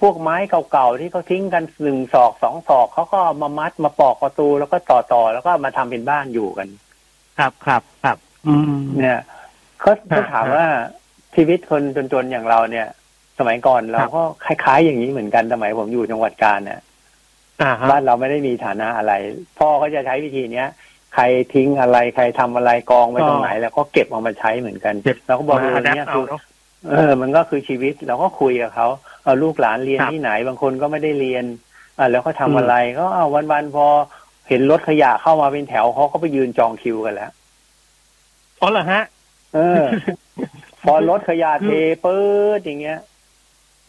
[0.01, 0.37] พวกไม้
[0.73, 6.69] เก่าๆที่เขาทิ้งกันหนึ่งศอกสองศอกเขาก็เอามามัดมาปอกประตูแล้วก็ต่อต่อๆแล้วก็มาทำเป็นบ้านอยู่กัน
[7.39, 9.21] ครับครับครับ อืมเนี่ย
[9.81, 10.67] เขาเขาฮะถามว่า
[11.35, 11.83] ชีวิตคน
[12.13, 12.89] จนๆอย่างเราเนี่ย
[13.40, 16.81] สมัยก่อนเราครับก็คล้าย ๆ อย่างนี้เหมือนกันสมัยผมอยู่จังหวัดกาญเนี่ย
[17.62, 19.12] อ่าฮะบ้านเราไม่ได้มีฐานะอะไร
[19.59, 20.68] พ่อก็จะใช้วิธีเนี้ย
[21.14, 21.24] ใคร
[21.55, 26.42] ทิ้งอะไรใครทำอะไรกองไว้ตรงไหน แล้วก็เก็บเอามาใช้เหมือนกันเก็บเราก็บอกมาเอออัดแอปเนี่ยเอาคือเนาะ
[26.90, 28.87] เออ มันก็คือชีวิตเราก็คุยกับเขา
[29.24, 31.44] เอาลูกหลานเรียนครับที่ไหน บางคนก็ไม่ได้เรียน
[31.98, 33.87] อ่าแล้วเขาทำอืมอะไรก็เอาวันๆพอ
[34.48, 37.31] เห็นรถขยะเข้ามาเป็นแถวเขาก็ไปยืนจองคิวกันแล้ว
[38.61, 39.03] อ๋อเหรอฮะ
[39.55, 39.83] เออ
[40.85, 41.70] พอรถขยะเท
[42.05, 42.22] ปื๊
[42.59, 42.98] ดอย่างเงี้ย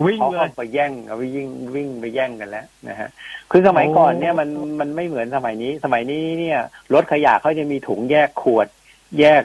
[0.05, 3.09] วิ่งเขาเลก็ยไปแย่งเอาไปยิงวิ่งไปแย่งกันแล้วนะฮะ
[3.51, 6.59] คือสมัยก่อนเนี่ยโอ้มันมันไม่เหมือนสมัยนี้ สมัยนี้เนี่ย
[6.93, 8.67] รถขยะเขาจะมีถุงแยกขวด
[9.19, 9.43] แยก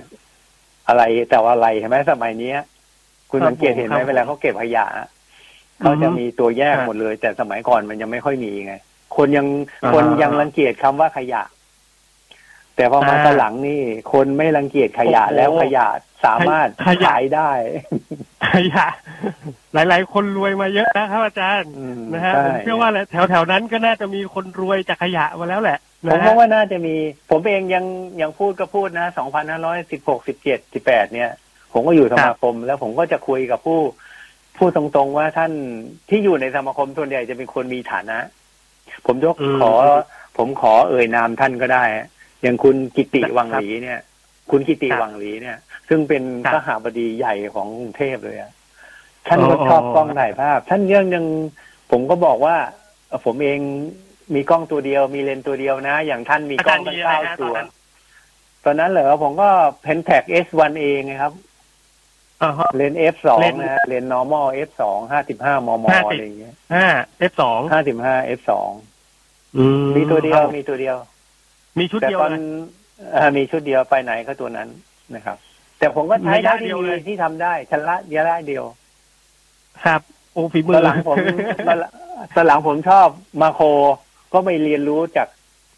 [0.88, 2.59] อะไรแต่ว่าอะไรใช่ไหมสมัยเนี้ย
[3.31, 4.87] คุณสังเกตเห็นไหมเวลาเขาเก็บขยะ
[5.81, 8.75] เขาจะมีตัวแยกหมดเลย แต่สมัยก่อนมันยังไม่ค่อยมีไง
[9.16, 9.47] คนยัง
[9.83, 11.42] อ่าคนยังรังเกียจคำว่าขยะ
[12.77, 13.81] แต่พอมาอ่าตอนหลังนี่
[14.12, 15.87] คนไม่รังเกียจขยะโอ้โหแล้วขยะ
[16.25, 17.51] สามารถขยะขายได้
[18.51, 18.87] ขยะ
[19.75, 25.79] หลาย ๆ คนรวยมาเยอะนะครับอาจารย์อืมนะฮะใช่ผมเชื่อว่าแหละแถวแถวๆนั้นก็น่าจะมีคนรวยจากขยะมาแล้วแหละ
[26.12, 26.95] ผมนะว่าฮะว่าน่าจะมี
[27.31, 27.85] ผมเองยัง
[28.21, 31.31] ยังพูดก็พูดนะสองพันห้าร้อยสิบหกสิบเจ็ดสิบแปดเนี่ย
[31.73, 33.81] ผมก็อยู่สมาคม แล้วผมก็จะคุยกับผู้
[34.59, 35.53] พูดตรงๆว่าท่าน
[36.09, 38.19] ที่อยู่ในสมาคมส่วนใหญ่จะเป็นคนมีฐานะ
[39.07, 39.73] ผมยกอืมขอ
[40.39, 41.85] ผมขอเอ่ยนามท่านก็ได้
[42.42, 44.01] อย่างคุณกิติครับวังหลีเนี่ย
[44.51, 45.57] คุณกิติครับวังหลีเนี่ย
[45.88, 48.51] ซึ่งเป็นครับข้าหาบดีใหญ่ของกรุงเทพเลยอะ
[49.27, 51.25] ท่านอ๋อก็ชอบอ๋อกล้องถ่ายภาพ ท่านยังยัง
[51.90, 52.57] ผมก็บอกว่า
[53.09, 53.61] เอ่อผมเอง
[54.35, 57.68] มีกล้องตัวเดียว มีเลนส์ตัวเดียวนะ อย่างท่านมีอากล้จาอรงย์ตั้มีงอะไรเก้าฮะตตัอนวนั้น
[58.64, 59.49] ตอนนั้นเหรอผมก็
[59.83, 61.33] เพนแท็ก S1A ไงครับ
[62.42, 66.87] อ่าฮะเลนส์ F2 เลนส์นะฮะเลนส์ normal F2 ห้าสิบห้ามม50อะไรอย่างเงี้ยห้า
[67.31, 68.53] F สองห้าสิบห้า F2
[69.96, 70.96] มีตัวเดียวมีตัวเดียว
[71.79, 72.41] มีชุดแต่เดียวตอนเลย
[73.12, 74.69] เอ่อมีชุดเดียวไปไหนก็ตัวนั้น
[75.15, 75.37] นะครับ
[75.79, 78.65] แต่ผมก็ใช้ระยะได้ที่เดียวมีเลยที่ทำได้ชันละระยะเดียว
[79.85, 80.01] ครับ
[80.33, 81.17] โอ้ฝีมืตออนหลังผม
[81.69, 81.91] ตอนหลัง
[82.35, 83.09] ตอนหลังผมชอบ
[83.43, 83.67] มาโคร
[84.33, 85.29] ก็ไปเรียนรู้จาก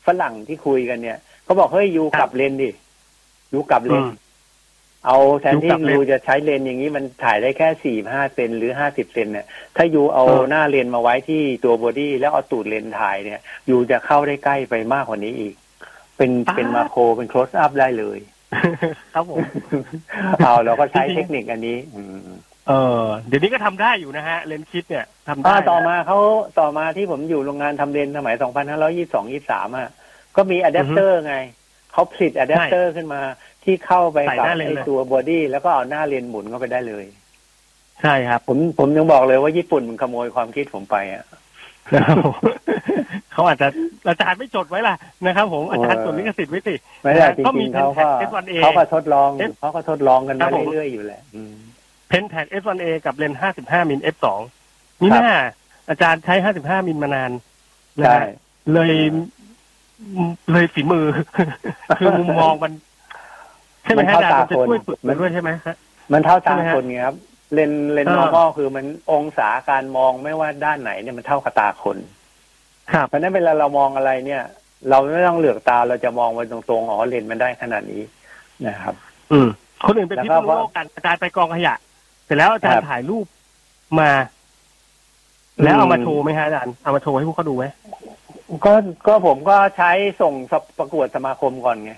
[0.06, 2.70] ฝรั่งที่คุยกันเนี่ยเขาบอกเฮ้ยยูกลับเลนดิ
[3.52, 4.12] ยูกลับเลนอืม
[5.06, 15.54] เอาแทนที่ยูกลับเลนยูจะใช้เลนอย่างนี้มันถ่ายได้แค่สี่ห้าเซนหรือห้าสิบเซนเนี่ย ถ้า you เอาเออหน้าเลนส์มาไว้ที่ตัว body แล้วเอาตูดเลนส์ถ่ายเนี่ย you จะเข้าได้ใกล้ไปมากกว่านี้อีก
[16.18, 18.18] เป็นเป็น macro เป็น close up ได้เลย
[19.14, 19.38] ครับผม
[20.38, 22.28] เอาเราก็ใช้จริงๆเทคนิคอันนี้ อืม
[22.68, 26.18] เออเดี๋ยวนี้ก็ทำได้อยู่นะฮะเลนส์ kit เนี่ยทำได้อ่าต่อมาเขา
[26.60, 29.88] ต่อมาที่ผมอยู่โรงงานทำเลนส์สมัย 2522 23อะ
[30.36, 31.36] ก็มีอะแดปเตอร์ไง
[31.92, 33.20] เขาผลิตอะแดปเตอร์ขึ้นมา
[33.64, 37.04] ที่เข้าไปใส่กับหน้าเลนส์ไอเลยตัว body แล้วก็เอาหน้าเลนส์หมุนเข้าไปได้เลย
[38.02, 41.24] ใช่ครับ ผมผมยังบอกเลยว่าญี่ปุ่นมันขโมยความคิดผมไปอะ
[43.32, 43.68] เขาอาจจะ
[44.08, 44.94] อาจารย์ไม่จดไว้ล่ะ
[45.26, 51.54] นะครับ ผมอาจารย์เออจดลิขสิทธิ์ไว้สิไม่ได้จก็มีริงๆเขาก็ S1A เขาก็ทดลอง S เขาก็ทดลองกันครัมาบผมเรื่อยๆอยู่แหละอืม
[52.08, 54.26] เพนแท็ก S1A กับเลนส์55มิล F2
[55.00, 55.38] นี่ครับน่า
[55.90, 57.30] อาจารย์ใช้ 55มิลมานาน
[57.98, 58.26] นะใช่ฮะ
[58.72, 58.92] เลย
[60.52, 61.04] เลยฝีมือ
[61.98, 62.72] คือมุมมองมัน
[63.84, 65.76] ใช่ไหมฮะอาจารย์มันจะช่วยฝึกมันด้วยใช่ไหมฮะ
[66.12, 67.16] มันเท่าตาใช่ไหมฮะคนไงครับ
[67.54, 71.96] เลนเลนเออ normal คือมันองศาการมองไม่ว่าด้านไหนเนี่ยมันเท่ากับตาคน
[72.92, 74.42] ครับเพราะฉะนั้นเวลาเรามองอะไรเนี่ย
[74.88, 78.02] เราไม่ต้องเหลือกตาเราจะมองไปตรงๆอ๋อเลนส์มันได้ขนาดนี้
[78.66, 78.94] นะครับ
[79.32, 79.48] อืม
[79.86, 81.74] คนอื่นเป็นแล้วพิก็ษณุโลกกันอาจารย์ไปกองขยะ
[82.24, 83.26] เสร็จแล้วอาจารครัย์บถ่ายรูป
[84.00, 84.10] มา
[85.62, 87.64] แล้วอืมเอามาโชว์ไหมฮะอาจารย์เอามาโชว์ให้พวกเขาดูไหม
[88.64, 88.72] ก็
[89.06, 90.34] ก็ผมก็ใช้ส่ง
[90.78, 91.92] ประกวดสมาคมก่อนไง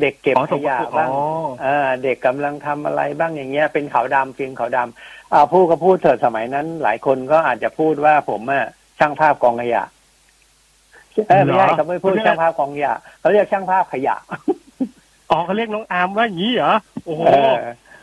[0.00, 1.20] เด็กเก็บอ๋อขส่งยะประกวดบ้างอ๋อ
[1.62, 8.66] เออเด็กกำลังทำอะไรบ้างอย่างเงี้ย เป็นขาวดำฟิล์มขาวดำอ่าพูดก็พูดเถิดสมัยนั้น หลายคนก็อาจจะพูดว่าผมอะ
[8.98, 9.82] ช่างภาพกองขยะ
[11.28, 14.16] เออไม่ใช่เหรอเขาไม่พูดช่างภาพกองขยะเขาเรียกช่างภาพขยะ
[15.30, 16.74] อ๋อเขาเรียกน้องอาร์มว่าอย่างนี้เหรอ
[17.06, 17.54] โอ้โหเออ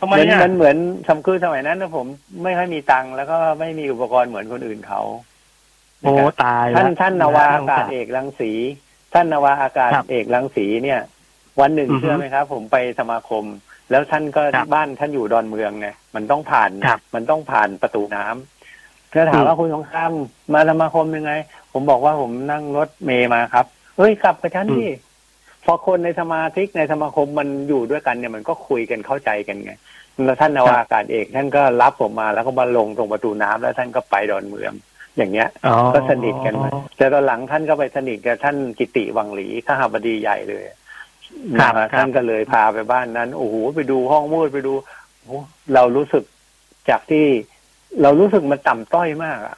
[0.01, 2.05] ทำไมมันอะมันเหมือนสำคือสมัยนั้นนะผม
[2.43, 5.01] ไม่ค่อยมีตังค์แล้วก็ไม่มีอุปกรณ์เหมือนคนอื่นเขา
[6.01, 8.51] โอ้ตายท่านละท่านนาวาอากาศเอกรังสี
[9.13, 10.99] ท่านนาวาอากาศครับเอกรังสีเนี่ย
[11.61, 13.43] วันหนึ่งอือฮึเชื่อไหมครับ ผมไปสมาคม
[13.91, 20.11] แล้วท่านก็ครับบ้านท่านอยู่ดอนเมืองไงมันต้องผ่านครับมันต้องผ่านประตูน้ำก็ถามอืมว่าคุณสงคราม
[20.53, 21.31] มาสมาคมยังไง
[21.73, 23.65] ผมบอกว่าผมนั่งรถเมย์มาครับ
[23.97, 24.87] เฮ้ยกลับกับฉันดิ
[25.65, 29.73] พอคนในสมาชิกในสมาคมมันอยู่ด้วยกันเนี่ยมันก็คุยกันเข้าใจกันไง
[30.25, 34.73] แล้วท่านนาวาอากาศเอกท่านก็รับผมมาแล้วก็มาลงตรงประตูน้ำแล้วท่านก็ไปดอนเมือง
[35.17, 40.63] อย่างเงี้ยอ๋อก็สนิทกันมาแต่ตอนหลังท่านก็ไปสนิทกับท่านกิติวังหลีข้าบดีใหญ่เลย
[41.59, 44.73] ครับนะฮะครับท่านก็เลยพาไปบ้านนั้นโอ้โหไปดูห้องมืดไปดู
[45.17, 45.31] โอ้โห
[45.73, 46.23] เรารู้สึก
[46.89, 47.25] จากที่
[48.01, 49.57] เรารู้สึกมันต่ำต้อยมากอะ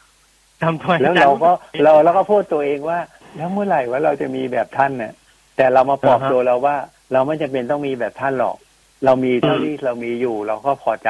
[0.63, 1.51] ทำถ้วยแล้วเราก็
[1.83, 2.99] เราแล้วก็พูดตัวเองว่า
[3.37, 5.13] แล้วเมื่อไหร่ว่าเราจะมีแบบท่านเนี่ย
[5.57, 6.75] แต่เรามาปลอบอ่าฮะตัวเราว่า
[7.13, 8.57] เราไม่จำเป็นต้องมีแบบท่านหรอก
[9.05, 11.09] เรามีเท่าอืมที่เรามีอยู่เราก็พอใจ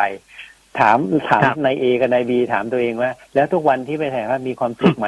[0.79, 0.97] ถาม
[1.29, 5.07] ถามครับนายเอกับนายบีถามตัวเองว่า แล้วทุกวันที่ไปถ่ายภาพมีความสุขไหม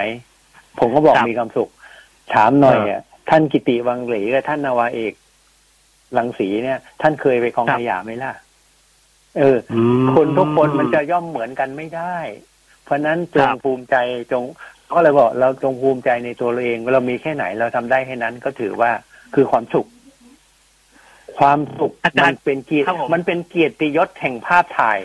[0.79, 1.69] ผมก็บอกครับมีความสุข
[2.33, 5.13] ถามหน่อยอ่าอะท่านกิติวังเหลกับท่านนาวาเอก
[6.17, 8.33] ลังสีเนี่ย ท่านเคยไปกองครับขยะไหมล่ะ
[9.37, 12.17] เอออืมคนทุกคนมันจะย่อมเหมือนกันไม่ได้
[12.83, 13.95] เพราะฉะนั้นจคงรับภูมิใจ
[14.31, 14.43] จง
[14.93, 18.91] ก็เลยบอกเราจงภูมิใจในตัวเราเองเรามีแค่ไหนเราทำได้แค่นั้นก็ถือว่า
[19.35, 19.87] คือความสุข
[21.39, 24.99] ความสุขอาจารมัย์นเป็นเกียรติครับผมมันเป็นเกียรติยศแห่งภาพถ่าย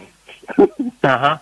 [1.07, 1.37] อ่าฮะ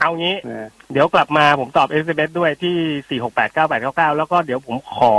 [0.00, 3.20] เอางี้นะเดี๋ยวกลับมาผมตอบ s อ s ด้วยที่
[3.62, 5.14] 4689899แล้วก็เดี๋ยวผมขอ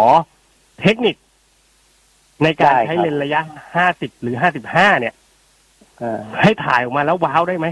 [0.82, 1.16] เทคนิค
[2.44, 3.42] ในการใช้เลนส์ระยะ
[3.82, 4.36] 50หรือ
[4.68, 5.14] 55เนี่ย
[6.02, 7.68] อ่าให้ถ่ายออกมาแล้วว้าวได้ไหม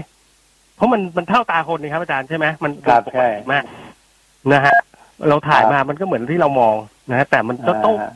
[0.76, 3.64] เพราะมันมันเท่าตาคนนี่ครับอาจารย์ใช่ไหมมันครับปกใช่ติมาก
[4.52, 4.76] นะฮะ
[5.28, 6.74] เราถ่ายครับมามันก็เหมือนที่เรามอง
[7.10, 8.12] นะฮะแต่มันก็ต้องอ่า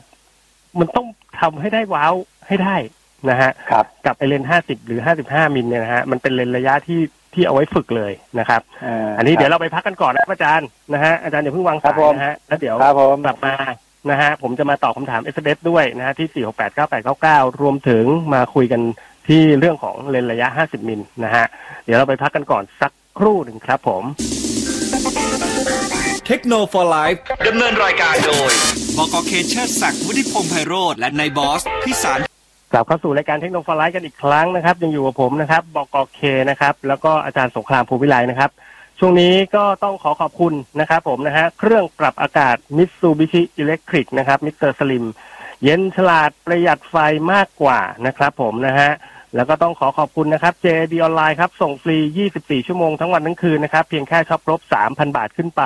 [0.79, 1.07] มันต้อง
[1.39, 2.13] ทำให้ได้ว้าว
[2.47, 2.75] ให้ได้
[3.29, 7.01] นะฮะครับกับไอเลนส์50หรือ55มิลเนี่ยนะฮะมันเป็นเลนส์ระยะที่
[7.33, 13.53] ที่เอาไว้ฝึกเลยนะครับาอันนี้เดี๋ยวเราไปพักกันก่อนนะครับอาจารย์นะฮะอาจารย์อย่าเพิ่งวางครัสาบยผมนะฮะแล้วเดี๋ยวครับผมกลับมา
[14.09, 16.45] นะฮะผมจะมาตอบคำถาม s อ s ด้วยนะฮะที่
[16.95, 18.81] 4689899รวมถึงมาคุยกัน
[19.27, 21.45] ที่เรื่องของเลนส์ระยะ50มิลนะฮะ
[21.85, 24.03] เดี๋ยวเราไปพักกันก่อนสักครู่หนึ่งครับผม
[26.27, 28.51] เทคโนโลยีไลฟ์ดำเนินรายการโดย
[28.97, 32.19] บกเคเชอร์ศักดิ์วุฒิพงษ์ไพโรธและนายบอสพิสาร
[32.71, 38.51] กลับเข้าสู่รายการเทคโนโลยีกันอีกครั้งนะครับ ยังอยู่กับผมนะครับบกเคนะครับ แล้วก็อาจารย์สงครามภูวิไลนะครับ
[39.03, 44.71] ช่วงนี้ก็ต้องขอขอบคุณนะครับผมนะฮะเครื่องปรับอากาศ Mitsubishi Electric นะครับ Mr.
[44.71, 45.05] Slim
[45.63, 46.95] เย็นฉลาดประหยัดไฟ
[47.33, 48.91] มากกว่านะครับผมนะฮะ
[49.35, 51.97] แล้วก็ต้องขอขอบคุณนะครับ JD ออนไลน์ครับ ส่งฟรี
[52.31, 54.59] 24 ชั่วโมงทั้งวันทั้งคืนนะครับ เพียงแค่ช็อปครบ
[54.89, 55.63] 3,000 บาทขึ้นไป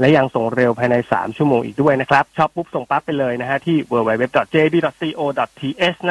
[0.00, 5.18] และยังส่งเร็วภายใน 3 ชั่วโมงอีกด้วยนะครับช็อปปุ๊บส่งปั๊บไปเลยนะฮะที่ www.jd.co.th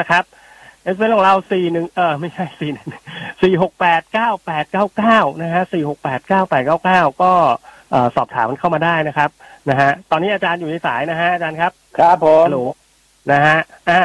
[0.00, 0.24] นะครับ
[0.82, 2.88] SMS ของเราสี่หนึ่งเออไม่ใช่สี่หนึ่ง
[3.42, 7.32] สี่หกแปดเก้าแปดเก้าเก้านะฮะสี่หกแปดเก้าแปดเก้าเก้าก็
[7.90, 9.30] เอ่อสอบถามมันเข้ามาได้นะครับ
[9.70, 12.60] นะฮะตอนนี้อาจารย์อยู่ในสายนะฮะอาจารย์ครับ ครับผมฮัลโหล
[13.32, 13.58] นะฮะ
[13.90, 14.00] อ่า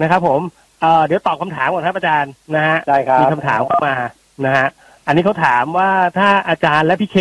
[0.00, 0.40] นะครับ ผม
[0.80, 3.94] เอ่อเดี๋ยวตอบคำถามก่อนครับอาจารย์นะฮะได้ครับมีคำถามเข้ามา
[4.44, 4.66] นะฮะ
[5.06, 7.18] อันนี้เขาถามว่าถ้าอาจารย์และพี่เค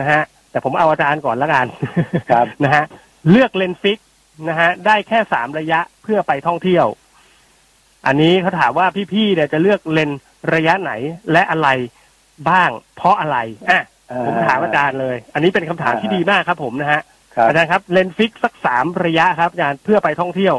[0.00, 1.66] นะฮะแต่ผมเอาอาจารย์ก่อนละกัน
[2.30, 2.84] ครับนะฮะ
[3.30, 3.98] เลือกเลนส์ fix
[4.48, 6.86] นะฮะได้แค่สามระยะเพื่อไปท่องเที่ยว
[8.06, 10.20] อันนี้เขาถามว่าพี่ๆเนี่ยจะเลือกเลนส์
[10.54, 10.92] ระยะไหน
[11.32, 11.68] และอะไร
[12.48, 13.38] บ้าง เพราะอะไร
[13.70, 13.82] อะ
[14.26, 17.00] ผมถามอาจารย์เลย อันนี้เป็นคำถามที่ดีมากครับ ผมนะฮะ
[17.36, 20.54] ครับอาจารย์ครับเลนส์ fix สักสามระยะครับอาจารย์เพื่อไปท่องเที่ยว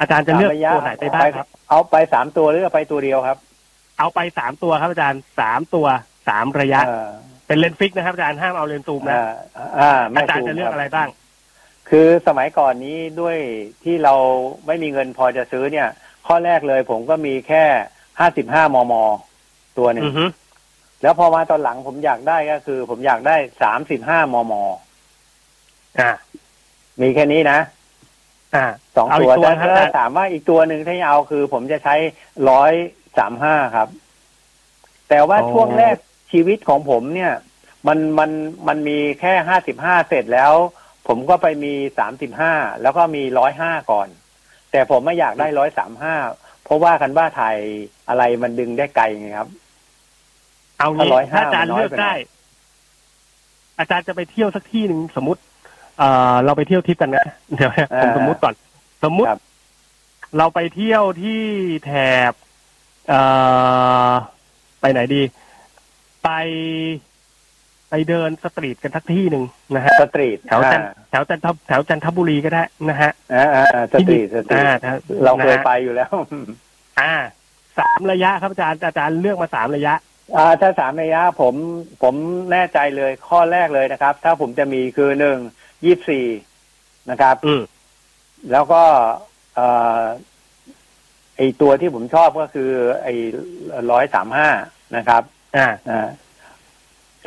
[0.00, 3.38] อาจารย์จะเลือกสามระยะตัวไหนไปบ้างครับ เอาไปสามตัวหรือเอาไปตัวเดียวครับ
[3.98, 5.86] เอาไปสามตัวครับ อาจารย์สามตัว
[6.28, 7.10] สามระยะอ่า
[7.46, 9.28] เป็นเลนส์ฟิกนะครับอาจารย์ห้ามเอาเลนส์ซูมนะอ่า
[9.78, 11.08] อ่าไม่อาจารย์ถูจะเลือกคบอะไรบ้าง
[11.90, 13.36] คือสมัยก่อนนี้ด้วย
[13.84, 14.14] ที่เรา
[14.66, 15.88] ไม่มีเงินพอจะซื้อเนี่ย
[16.28, 17.64] ข้อแรกเลย ผมก็มีแค่
[18.18, 18.94] ห้าสิบห้ามม
[19.78, 20.24] ตัวหนึ่งอือฮึ
[21.02, 24.54] แล้วพอมาตอนหลังผมอยากได้ก็คือ ผมอยากได้สามสิบห้ามม
[26.00, 26.10] อ่า
[27.00, 27.58] มีแค่นี้นะ
[28.54, 28.64] อ่า
[28.96, 31.94] สองเอาอีตัวกตัวแต่นะครับถ้าอาจารย์ถามว่าอีกตัวหนึ่งที่เอาคือ ผมจะใช้
[32.50, 32.72] ร้อย
[33.18, 33.88] สามห้าครับ
[35.08, 35.96] แต่ว่าช่วงแรก
[36.32, 37.32] ชีวิตของผมเนี่ย
[37.86, 38.30] มันมัน
[38.68, 40.52] มันมีแค่ห้าสิบห้าเสร็จแล้ว
[41.08, 44.08] ผมก็ไปมีสามสิบห้าแล้วก็มีร้อยห้าก่อน
[44.70, 46.14] แต่ผมไม่อยากได้ร้อยสามห้า
[46.64, 47.56] เพราะว่ากันว่าถ่าย
[48.08, 49.48] อะไรมันดึงได้ไกลไงครับ
[50.78, 52.14] เอางี้ถ้า105ถ้าอาจารย์มันน้อยเลือกไปหน่อยได้
[53.78, 55.40] อาจารย์จะไปเที่ยวสักที่หนึ่งสมมติ
[55.98, 58.54] เอ่อ เราไปเที่ยวทริปกันนะเดี๋ยวนะผมสมมติก่อน
[59.04, 59.40] สมมุติครับ
[60.38, 61.42] เราไปเที่ยวที่
[61.84, 61.92] แถ
[62.30, 62.32] บ
[63.08, 63.20] เอ่
[64.08, 64.10] อ
[64.80, 65.22] ไปไหนดี
[66.24, 66.30] ไป
[67.90, 76.12] ไปเดิน street กันสักที่หนึ่งนะฮะ street แถวจันแถวจันทบแถวจันทบุรีก็ได้นะฮะอ่าอ่าอ่า street street อ่าแถวเราเคยนะฮะไปอยู่แล้ว
[77.00, 77.14] อ่า
[77.78, 79.94] สามระยะครับอาจารย์อาจารย์เลือกมาสามระยะ
[80.36, 81.54] อ่าถ้าสามระยะผม
[82.02, 82.14] ผม
[82.52, 85.38] แน่ใจเลยข้อแรกเลยนะครับ ถ้าผมจะมีคือหนึ่ง
[85.84, 86.26] ยี่สี่
[87.10, 87.62] นะครับอืม
[88.52, 88.82] แล้วก็
[89.54, 89.66] เอ่
[90.00, 90.04] อ
[91.36, 92.70] ไอตัวที่ผมชอบก็คือ
[93.02, 93.08] ไอ
[93.90, 94.48] ร้อยสามห้า
[94.96, 95.22] นะครับ
[95.56, 96.08] อ่าอ่า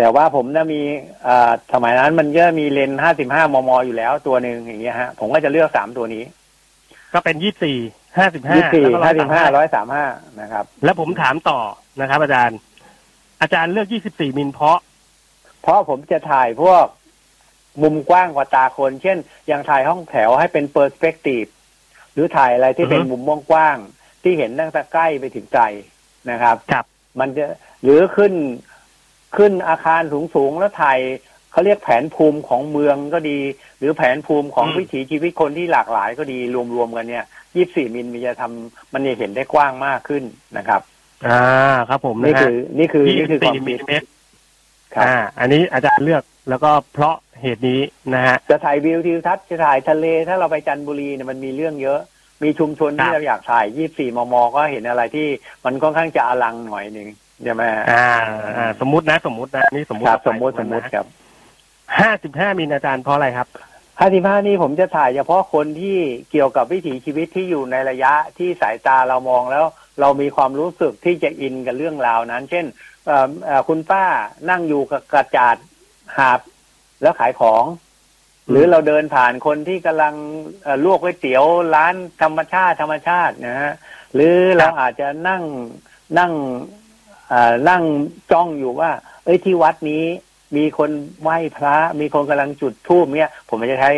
[0.02, 0.82] แต่ว่าผมน่ะมี
[1.28, 6.24] อ่าสมัยนั้นมันก็มีเลนห้าสิบห้ามมอยู่แล้วตัวหนึ่งอย่างเงี้ยฮะ ผมก็จะเลือกสามตัวนี้
[7.14, 7.78] ก็เป็นยี่สี่
[8.18, 10.06] ห้าสิบห้ายี่สี่ห้าสิบห้าร้อยสามห้า
[10.42, 11.60] นะครับ แล้วผมถามต่อ
[12.02, 12.58] นะครับ อาจารย์
[13.42, 14.78] อาจารย์เลือกยี่สิบสี่มิลเพราะ
[15.62, 16.86] เพราะผมจะถ่ายพวก
[17.84, 21.46] มุมกว้างกว่าตาคน เช่น อย่างถ่ายห้องแถวให้เป็นเปอร์สเปกทีฟ
[22.14, 25.66] หรือถ่ายอะไรที่อือฮึเป็นมุมกว้างๆที่เห็นตั้งแต่ใกล้ไปถึงไกล
[26.32, 26.86] นะครับครับ
[27.20, 27.46] มันจะ
[27.84, 28.34] หรือขึ้น
[29.38, 30.02] ขึ้นอาคาร
[30.36, 31.00] สูงๆแล้วถ่าย
[31.52, 33.40] เขาเรียกแผนภูมิของเมืองก็ดี
[33.80, 36.38] หรือแผนภูมิของอืมวิถีชีวิตคนที่หลากหลายก็ดี
[36.76, 40.24] รวมๆกันเนี่ยยี่สี่มิลมันจะทำมันจะเห็นได้กว้างมากขึ้น
[40.58, 40.82] นะครับ
[41.28, 41.42] อ่า
[41.90, 44.08] ครับผมนี่นะฮะคือ นี่คือยี่นี่คืสิอบความสี่มิคิลดเมตร
[44.96, 47.82] ครับอ่าอันนี้อาจารย์เลือกแล้วก็เพราะเหตุนี้
[48.14, 52.00] นะฮะจะถ่ายวิวทิวทัศน์จะถ่ายทะเล ถ้าเราไปจันทบุรีเนี่ยมันมีเรื่องเยอะ
[52.44, 55.28] มีชุมชนครัที่บเราอยากถ่ายยี่สี่มม ก็เห็นอะไรที่
[55.66, 57.08] มันค่อนข้างจะอลังหน่อยหนึ่ง
[57.44, 58.10] ใช่ไหมฮะอ่า
[58.58, 61.06] อ่า สมมตินะ สมมตินะนี่สมมติครับสมมติสมมติครับ
[62.00, 63.48] ห้าสิบห้ามิลอาจารย์เพราะอะไรครับ
[64.00, 65.98] ห้าสิบห้านี่ผมจะถ่ายเฉพาะคนที่
[66.32, 69.66] เกี่ยวกับวิถีชีวิตที่อยู่ในระยะที่สายตาเรามองแล้ว
[70.00, 72.66] เรามีความรู้สึกที่จะอินกับเรื่องราวนั้น เช่น
[73.06, 74.06] เอ่อเอ่อคุณป้า
[74.50, 75.56] นั่งอยู่กับกระจาด
[76.18, 76.40] หาบ
[77.02, 77.64] แล้วขายของ
[78.50, 80.14] หรือเราเดินผ่านคนที่กำลัง
[80.64, 83.74] เอ่อลวกก๋วยเตี๋ยวร้านธรรมชาติธรรมชาตินะฮะ
[84.14, 85.44] หรือเราอาจจะนั่ง
[86.20, 86.81] นั่งเอ่อ
[87.70, 87.84] นั่ง
[88.32, 88.92] จ้องอยู่ว่า
[89.26, 90.04] เอ้ยที่วัดนี้
[90.58, 90.92] มีคน
[91.22, 93.92] ไหว้พระ มีคนกำลังจุดธูปเนี่ยผมจะใช้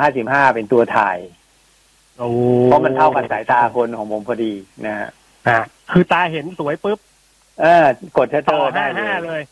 [0.00, 1.18] ห้าสิบห้าเป็นตัวถ่าย
[2.18, 2.28] โอ้
[2.64, 4.52] เพราะมันเท่ากับสายตาคนของผมพอดี
[4.86, 5.08] นะฮะ
[5.48, 5.58] อ่า
[5.90, 6.98] คือตาเห็นสวยปุ๊บ
[7.60, 9.42] เออกดชัตเตต่ออร์ได้ห้าเลห้ายเลย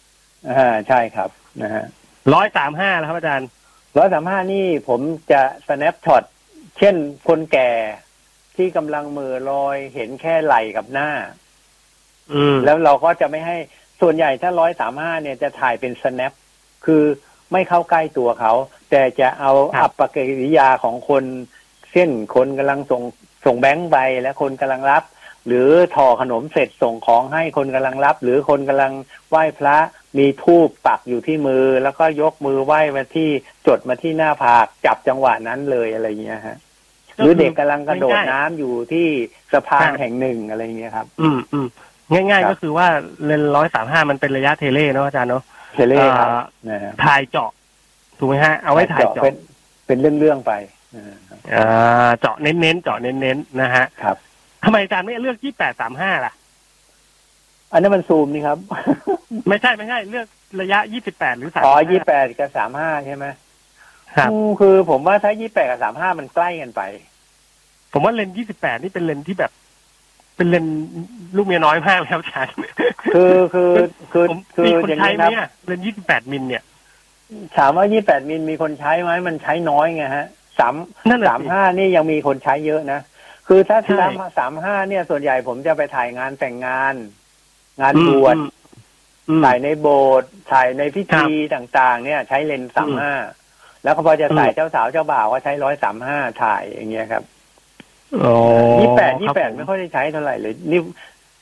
[0.51, 1.31] อ่าใช่ครับ
[1.63, 1.85] นะฮะ
[2.35, 3.49] ร้อยสามห้าแล้วครับอาจารย์
[3.99, 5.01] ร้อยสามห้านี่ผม
[5.33, 6.25] จะ snap shot
[6.79, 6.95] เช่น
[7.29, 7.71] คนแก่
[8.57, 11.48] ที่กำลังมือลอยเห็นแค่ไหล่กับหน้าอืม
[12.65, 13.57] แล้วเราก็จะไม่ให้
[14.01, 16.33] ส่วนใหญ่ถ้าร้อยสามห้าเนี่ยจะถ่ายเป็น snap
[16.87, 17.03] คือ
[17.53, 18.53] ไม่เข้าใกล้ตัวเขา
[18.91, 21.25] แต่จะเอาครับอัปปกิริยาของคน
[21.93, 23.03] เช่นคนกำลังส่ง
[23.45, 25.05] ส่งแบงค์ไปและคนกำลังรับ
[25.47, 28.93] หรือถ่อขนมเสร็จส่งของให้คนกำลังรับ หรือคนกำลัง
[29.31, 29.77] ไหว้พระ
[30.19, 33.29] มีทูบปักอยู่ที่มือ แล้วก็ยกมือไหว้มาที่
[33.67, 36.57] จดมาที่หน้าผากจับจังหวะนั้นเลยอะไรเงี้ยฮะ
[37.17, 39.07] หรือเด็กกำลังกระโดดน้ำอยู่ที่
[39.53, 41.67] สะพานแห่งหนึ่งอะไรเงี้ยครับ อืมอืม
[42.13, 42.87] ง่ายครับๆก็คือว่า
[43.25, 45.43] เลนร้อยสามห้ามันเป็นระยะเทเลเนาะอาจารย์เนาะ
[45.75, 47.51] เทเล่ครับอ่านะฮะถ่ายเจาะ
[48.19, 49.35] ถูกไหมฮะ เอาไว้ถ่ายเจาะเป็น
[49.87, 50.53] เป็นเรื่องๆไป
[50.97, 54.17] นะครับอ่าเจาะเน้นๆเจาะเน้นๆนะฮะครับ
[54.65, 56.33] ทำไมอาจารย์ไม่เลือกยี่แปดสามห้าล่ะ
[57.73, 58.59] อันนั้นมันซูมนี่ครับ
[59.49, 60.27] ไม่ใช่ไม่ใช่เลือก
[60.61, 63.27] ระยะยี่สิบแปดหรือสามอ๋อยี่แปดกับสามห้าใช่ไหม
[64.17, 66.83] ครับอืมคือผมว่าถ้ายี่แปดกับสามห้ามันใกล้กันไป
[67.93, 69.53] ผมว่าเลนส์ยี่สิบแปดนี่เป็นเลนส์ที่แบบ
[70.39, 70.67] เป็นเลนส์
[71.37, 72.55] ลูกเมียน้อยมากแล้วอาจารย์
[73.15, 73.71] คือคือ
[74.13, 76.63] คือผมคือมีคนอย่างใช้นี้ไหมครับอะเลนส์ยี่สิบแปดมิลเนี่ย
[77.57, 80.27] ถามว่ายี่แปดมิลมีคนใช้ไหมมันใช้น้อยไงฮะ
[80.59, 80.75] สาม
[81.09, 83.01] นั่นแหละสามห้านี่ยังมีคนใช้เยอะนะ
[83.49, 86.95] คือถ้าใช่สามสามห้าเนี่ย ส่วนใหญ่ผมจะไปถ่ายงานแต่งงาน
[87.81, 88.37] งานบวช
[89.29, 93.13] อืมถ่ายในโบสถ์ถ่ายในพิธีคต่าง ๆ เนี่ย ใช้เลนส์สามห้า
[93.85, 97.38] แล้วก็พอจะถ่ายเจ้าสาวเจ้าบ่าวก็ใช้ร้อยสามห้าถ่ายอย่างเงี้ยครับอ๋อ
[98.81, 100.81] ยี่แปดยี่ครับแปดผไม่ค่อยได้ใช้เท่าไหร่เลยนี่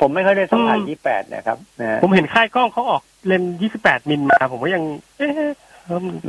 [0.01, 4.83] ผมไม่ค่อยได้ต้องถ่ายอืมยี่แปดนะครับนะฮะผมเห็นค่ายกล้องเขาออกเลนยี่สิบแปดมิลมา ผมก็ยัง
[5.19, 5.33] เอ๊ะ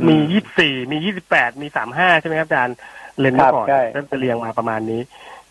[0.06, 2.76] มีอืมยี่สี่มียี่สิบแปดมีสามห้าใช่ไหมครับอาจารย์
[3.20, 5.00] เลนครัเมื่อบก่อนใช่ก็จะเรียงมาประมาณนี้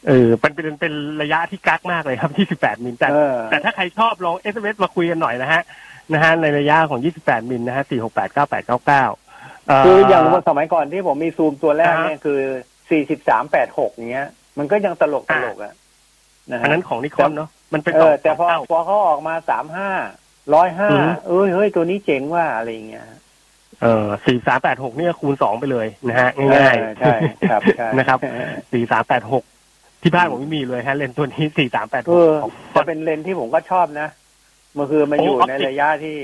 [0.08, 5.62] เออเป็นเป็นเป็นระยะที่กักมากเลยครับยี่สิบแปดมิลแต่เออแต่ถ้าใครชอบลองเอสเอสมาคุยกันหน่อยนะฮะ
[6.14, 9.06] นะฮะในระยะของยี่สิบแปดมิลนะฮะสี่หกแปดเก้าแปดเก้าเก้า
[9.86, 12.40] คืออย่างเมื่อสมัยก่อนที่ผมมีซูมตัวแรกอ่าเนี่ยคือ
[12.90, 15.74] สี่สิบสามแปดหกเงี้ย มันก็ยังตลกตลกอะ
[16.52, 19.90] นะฮะอันนั้นของนิคอนเนาะมันเป็นเออแต่พอเท่าพอเขาออกมาสามห้า
[20.54, 23.06] ร้อยห้าอืมเอ้ยเฮ้ยตัวนี้เจ๋งว่าอะไรอย่างเงี้ย
[23.82, 27.16] เออสี่สามแปดหกเนี่ยคูณสองไปเลยนะฮะง่ายเออใช่
[27.50, 28.20] ครับใช่นะครับ
[28.72, 29.44] สี่สามแปดหก
[30.02, 34.08] ที่บ้านผมไม่มีเลยฮะเลนส์ตัวนี้สี่สามแปดหเอกอของจะเป็นเลนส์ที่ผมก็ชอบนะ
[34.78, 36.18] มันคือมันโอ้อยู่ออปในติกระยะที่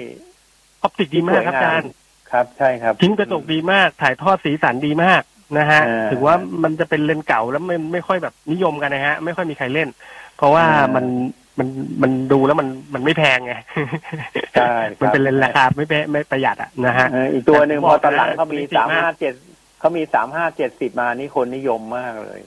[0.84, 1.90] ออปติกดีมากครับอาจารย์
[2.32, 5.22] ครับ ใช่ครับ ทิ้งกระจกดีมาก ถ่ายทอดสีสันดีมาก
[5.58, 9.90] นะฮะเออถือว่ามันจะเป็นเลนส์เก่าแล้วมันไม่ค่อยแบบนิยมกันนะฮะ ไม่ค่อยมีใครเล่น
[10.38, 11.06] เพราะว่าเออมัน
[11.60, 11.68] มัน
[12.02, 13.54] มันดูแล้วมันมันไม่แพงไง
[14.54, 19.34] ใช่ครับมันเป็นเลนส์ราคาไม่แพไม่ประหยัดอะนะฮะเอออีกตัวหนึ่งแต่พผมอตอนหลังบอกนะเขามีจริงๆสามมากห้าเจ็ด
[19.80, 22.40] เขามีสามห้าเจ็ดสิบมานี่คนนิยมมากเลย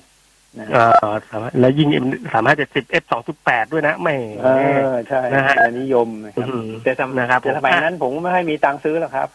[0.58, 0.92] นะเออ
[1.30, 1.88] สามารถแล้วยิง
[2.34, 4.48] สามารถเจ็ดสิบเอฟสองจุดแปดด้วยนะไม่เอ
[4.92, 9.28] อใช่นะฮะจะนิยมนะครับอืมแต่สมนะครับแต่สมัยนั้นผมไม่ให้มีตังค์ซื้อหรอกครับ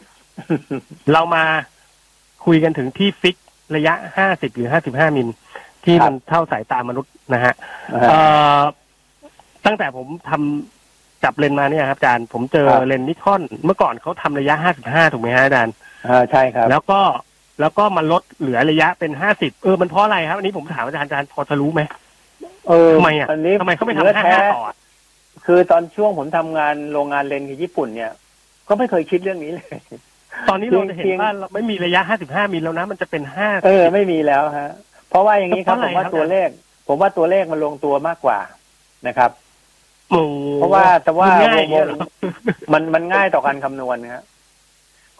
[1.14, 1.44] เรามา
[2.46, 3.38] คุยกันถึงที่ฟิก
[3.76, 5.28] ระยะห้าสิบหรือห้าสิบห้ามิล
[5.84, 7.54] ที่ครับมันเท่าสายตามนุษย์นะฮะ
[7.96, 8.20] อ่าเอ่
[8.58, 8.62] อ
[9.66, 14.56] ตั้งแต่ผมทำจับเลนส์มาเนี่ยครับอาจารย์ผมเจอครับเลนส์นิคอนเมื่อก่อนเขาทำระยะ
[14.86, 15.74] 55ถูกไหมฮะอาจารย์
[16.08, 17.00] อ่าใช่ครับ แล้วก็
[17.60, 21.82] แล้วก็มาลดเหลือระยะเป็น50เออมันเพราะอะไรครับ อันนี้ผมถามอาจารย์อาจารย์พอจะรู้ไหม
[22.68, 24.76] เออทำไมอะอันนี้ทำไมเขาไม่ทำนื้อแท้55ต่ออะ
[25.46, 28.12] คือตอนช่วงผมทำงานโรงงานเลนส์ที่ญี่ปุ่นเนี่ย
[28.68, 29.80] ก็ไม่เคยคิดเรื่องนี้เลย
[30.50, 33.24] ตอนนี้เราจะเห็นเพียงว่าเราไม่มีระยะ 55มิลแล้วนะ มันจะเป็น
[33.66, 34.72] เออ ไม่มีแล้วฮะ
[35.10, 36.50] เพราะว่าอย่างนี้ครับเพผราะมอะไรว่าครับตัวเลข
[36.88, 38.40] ผมว่าตัวเลขมันลงตัวมากกว่า
[39.08, 39.32] นะครับ
[39.72, 40.22] 50โอ้
[40.56, 41.98] เพราะว่าแต่ว่ามันง่ายอย่างวเงี้ยงเหรอ
[42.74, 44.24] มันมันง่ายต่อการคำนวณนะครับ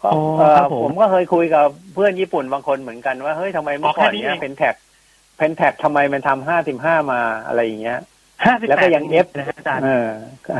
[0.02, 1.64] ก็อ๋อเอ่อครับผมผมก็เคยคุยกับ
[1.94, 4.74] เพื่อนญี่ปุ่นบางคนเหมือนกันว่าเฮ้ยทำไมเมื่อก่อนอ๋อแค่นี้เนี้ยเองเพนแท็ก
[5.36, 7.98] เพนแท็กทำไมมันทำห้าสิบห้ามาอะไรอย่างเงี้ย
[8.34, 10.08] 58แล้วก็ยัง F นะฮะอาจารย์เออ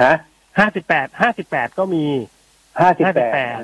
[0.04, 0.14] ฮะ
[0.70, 2.04] 58 58ก็มี
[2.80, 3.20] ห้าสิบแป
[3.54, 3.56] ด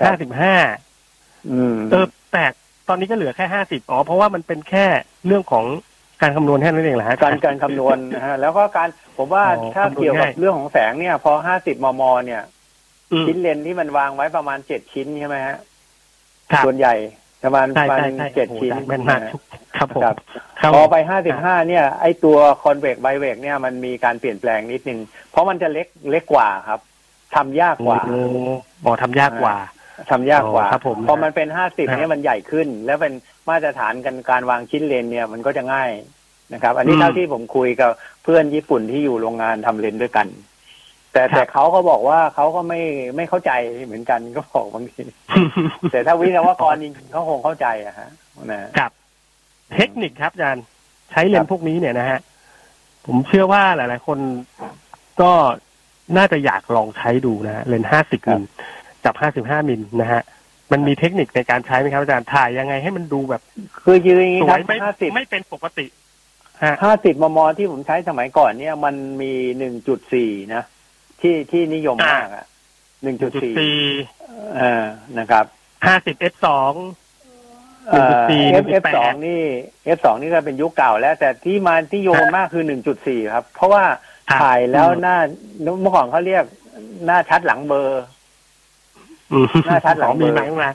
[0.00, 2.52] 58 55อืมเออแปลก
[2.88, 4.86] ตอนนี้ก็เหลือแค่50อ๋อเพราะว่ามันเป็นแค่
[5.26, 5.64] เรื่องของ
[6.22, 8.88] การคำนวณแค่นั้นเองเหรอฮะการการคำนวณนะฮะแล้วก็การ
[9.18, 12.42] ผมว่าอ๋อถ้าคำนวณเกี่ยวกับง่ายเรื่องของแสงเนี่ย พอห้าสิบมมเนี่ย
[13.12, 15.56] อืมชิ้นเลนส์ที่มันวางไว้ประมาณเจ็ดชิ้นใช่ไหมฮะ
[16.52, 16.94] ครับส่วนใหญ่
[17.44, 19.32] ประมาณใช่ประมาณใช่ใช่เจ็ดโอ้โหชิ้นแม่นมากนะฮะ
[19.76, 20.16] ครับผมครับ
[20.60, 24.98] ครับพอไปห้าสิบห้าเนี่ย ไอตัวคอนเวกไบเวกเนี่ยมันมีการเปลี่ยนแปลงนิดนึง
[25.30, 26.80] เพราะมันจะเล็กเล็กกว่าครับ
[27.34, 28.20] ทำยากกว่าโอ้
[28.84, 29.56] อ๋อทำยากกว่า
[30.10, 33.12] ทำยากกว่าอ๋อครับผมพอมันเป็นห้าสิบครับเนี่ยมันใหญ่ขึ้น แล้วเป็น
[33.48, 35.90] มาตรฐานกันการวางชิ้นเลนเนี่ยมันก็จะง่าย
[36.54, 37.90] นะครับ อันนี้อืมเท่าที่ผมคุยกับ
[38.22, 40.26] เพื่อนญี่ปุ่นที่อยู่โรงงานทำเลนด้วยกัน
[41.12, 42.80] แต่ครับแต่เขาก็บอกว่าเขาก็ไม่
[43.16, 43.52] ไม่เข้าใจ
[43.84, 45.02] เหมือนกันก็บอกบางที
[45.92, 48.10] แต่ถ้าวิศวกรจริงๆเขาคงเข้าใจอะฮะ
[48.52, 48.90] นะครับ
[49.74, 50.64] เทคนิคครับอาจารย์
[51.10, 52.20] ใช้เลครันบส์พวกนี้เนี่ยนะฮะ
[53.06, 54.18] ผมเชื่อว่าหลาย ๆ คน
[55.22, 55.32] ก็
[56.16, 58.42] น่าจะอยากลองใช้ดูนะฮะเลนห้าสิบมิล
[59.04, 60.22] จับห้าสิบห้ามิลนะฮะ
[60.72, 63.42] มันมีเทคนิคในการใช้ไหมครับอาจารย์ ถ่ายยังไงให้มันดูแบบ
[63.84, 65.86] คือยืนอย่างนี้สควรับยไม่ห้าสิบไม่เป็นปกติ
[66.64, 70.62] ฮะห้าสิบมม ที่ผมใช้สมัยก่อนเนี่ยมันมีหนึ่งจุดสี่นะ
[71.20, 72.46] ที่ที่นิยมมากอะ
[73.02, 73.78] หนึ่งจุดสี่สี่
[74.56, 74.84] เออ
[75.18, 75.44] นะครับ
[75.86, 76.72] ห้าสิบเอฟสอง
[77.88, 79.42] เอ่อ 1.4 F F สองนี่
[79.96, 83.84] F สองนี่ก็เป็นยุคเก่าแล้ว แต่ที่มาที่โยนมากคือหนึ่งจุดสี่ครับ เพราะว่า
[84.40, 85.16] ถ่ายแล้วหน้า
[85.80, 86.44] เมื่อก่อนเขาเรียก
[87.06, 88.02] หน้าชัดหลังเบอร์
[89.66, 90.70] หน้าชัดหลังอ๋อมีเบอร์มาตั้งแต่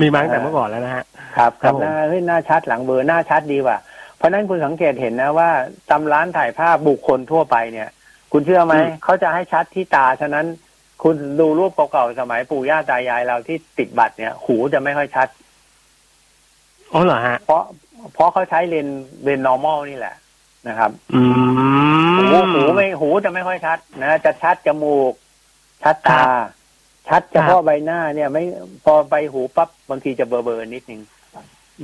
[0.00, 1.04] มีมาตั้งแต่เมื่อก่อนแล้วนะฮะ
[1.36, 3.78] ครับครับหน้าเฮ้ยหน้าชัดหลังเบอร์หน้าชัดดีว่ะ
[4.16, 5.50] เพราะฉะนั้นคุณสังเกตเห็นนะว่า
[5.90, 7.88] ตำร้านถ่ายภาพบุคคลทั่วไปเนี่ย
[8.32, 10.46] คุณเชื่อไหมอืมเขาจะให้ชัดที่ตาฉะนั้น
[11.02, 15.28] คุณดูรูปเก่าๆสมัยปู่ย่าตายายเราที่ติดบัตรเนี่ย หูจะไม่ค่อยชัด
[16.92, 17.62] อ๋อเหรอฮะ เพราะ
[18.14, 20.14] เพราะเขาใช้เลนส์เลนส์ normal นี่แหละ
[20.68, 21.20] นะครับ อื
[22.16, 25.12] มหูหูไม่หูจะไม่ค่อยชัด นะจะชัดจมูก
[25.82, 26.20] ชัดตา
[27.08, 28.42] ชัดเฉพาะใบหน้าเนี่ยไม่
[28.84, 31.00] พอใบหูปั๊บบางทีจะเบลอๆนิดนึง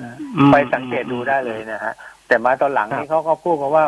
[0.03, 1.93] นะอืมไปสังเกตดูได้เลยนะฮะ
[2.29, 3.85] แต่มาตอนหลังครับนี่เขาก็พูดมาว่า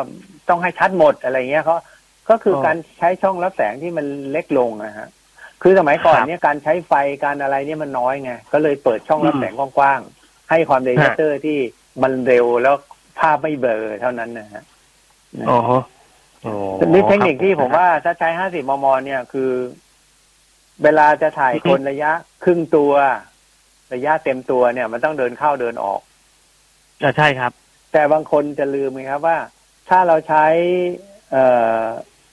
[0.49, 1.77] ต้องให้ชัดหมดอะไรเงี้ยเขา
[2.29, 5.07] ก็คือการใช้ช่องรับแสงที่มันเล็กลงนะฮะ
[5.61, 11.57] คือสมัยก่อนครับเนี่ยการใช้ไฟการอะไรเนี่ยมันน้อยไงก็เลยเปิดช่องรับอืมแสงกว้างๆให้ความเร็วชัตเตอร์ที่
[12.03, 12.75] มันเร็วแล้ว
[13.19, 14.63] ภาพไม่เบลอเท่านั้นนะฮะ
[15.49, 15.59] อ๋อ
[16.45, 16.55] อ๋อ
[16.87, 19.49] นี่เทคนิคที่รับผมว่าถ้าใช้50มมเนี่ยคือ
[20.83, 22.11] เวลาจะถ่ายอือฮึคนระยะ
[22.43, 22.93] ครึ่งตัว
[23.93, 26.01] ระยะเต็มตัวเนี่ย มันต้องเดินเข้าเดินออก
[27.03, 27.51] อ่าใช่ครับ
[27.93, 29.37] แต่บางคนจะลืมไงครับว่า
[29.89, 30.45] ถ้าเราใช้
[31.31, 31.43] เอ่
[31.79, 31.83] อ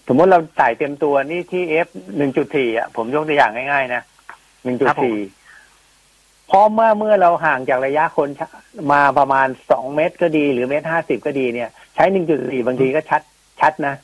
[0.08, 1.88] สมมติเราถ่ายเต็มตัวนี่ที่ f
[2.32, 4.02] 1.4อะผมยกตัวอย่างง่ายๆนะ
[4.88, 8.28] ครับผม1.4เพราะเมื่อเมื่อเราห่างจากระยะคน
[8.92, 12.04] มาประมาณ2เมตรก็ดีหรือเมตรห้าสิบก็ดีเนี่ย ใช้
[12.36, 13.22] 1.4บางทีก็ชัด
[13.60, 13.94] ชัดนะ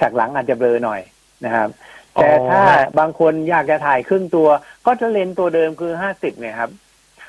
[0.00, 1.00] ฉากหลังอาจจะเบลอหน่อย
[1.44, 1.68] นะครับ
[2.14, 2.62] แต่ถ้า
[2.98, 4.48] บางคนอยากจะถ่ายครึ่งตัว
[4.86, 6.70] ก็จะเลนส์ตัวเดิมคือห้าสิบเนี่ยครับ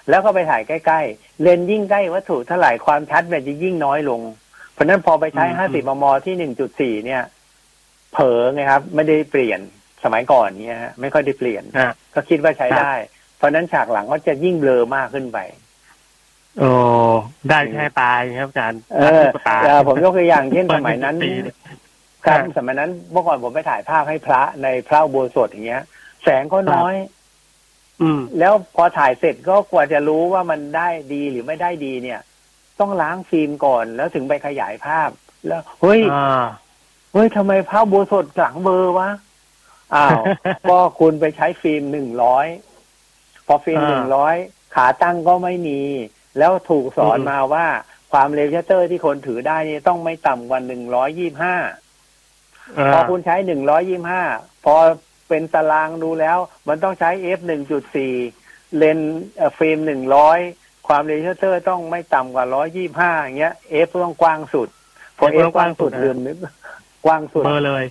[0.09, 4.21] แล้วก็ไปถ่ายใกล้ๆ เลนส์ยิ่งใกล้วัตถุเท่าไหร่ความชัดมันจะยิ่งน้อยลง
[4.73, 7.21] เพราะฉะนั้นพอไปใช้อืมห้าสิบมมที่หนึ่งจุดสี่เนี่ย
[8.13, 9.59] เผลอไงครับ ไม่ได้เปลี่ยน
[10.03, 12.93] สมัยก่อนเนี่ยฮะไม่ค่อยได้เปลี่ยนฮะก็คิดว่าใช้ได้
[13.37, 15.39] เพราะฉะนั้นฉากหลังก็จะยิ่งเบลอมากขึ้นไป
[16.59, 16.71] โอ้
[17.49, 21.15] ได้แค่ตายครับอาจารย์เออตุ๊กตาเอ่อผมยกตัวอย่างเช่นสมัยนั้น
[22.23, 25.83] เปิดเป็นปีเลยครับครับสมัยนั้นเมื่อก่อนผมไปถ่ายภาพให้พระในพระอุโบสถอย่างเงี้ย
[26.23, 26.95] แสงก็น้อย
[28.01, 32.19] อืม แล้วพอถ่ายเสร็จก็กว่าจะรู้ว่ามันได้ดีหรือไม่ได้ดีเนี่ย
[32.79, 35.09] ต้องล้างฟิล์มก่อนแล้วถึงไปขยายภาพ
[35.47, 36.45] แล้วเฮ้ยอ่า
[37.13, 39.09] เฮ้ยทำไมภาพโบสถหลังเบลอร์วะ
[39.95, 40.19] อ้าว
[40.69, 42.47] ก็คุณไปใช้ฟิล์มหนึ่งร้อย
[43.47, 44.35] พอฟิล์มอ่าหนึ่งร้อย
[44.75, 45.81] ขาตั้งก็ไม่มี
[46.37, 47.65] แล้วถูกสอนอืมมาว่า
[48.11, 51.82] ความเร็วชัตเตอร์ที่คนถือได้นี่ต้องไม่ต่ำกว่าหนึ่งร้อยยี่ห้า
[52.93, 54.23] พอคุณใช้หนึ่งร้อยยี่ห้า
[54.65, 54.75] พอ
[55.29, 56.37] เป็นตารางดูแล้ว
[56.67, 58.13] มันต้องใช้ f หนึ่งจุดสี่
[58.77, 60.39] เลนส์เอ่อฟิล์มหนึ่งร้อย
[60.87, 64.67] ความเร็วชัตเตอร์ต้องไม่ต่ำกว่าร้อยยี่ห้าอย่างเงี้ย F ต้องกว้างสุด
[65.17, 66.37] พอเอฟกว้างสุดลืมนึก
[67.05, 67.83] กว้างสุดเบอร์เลย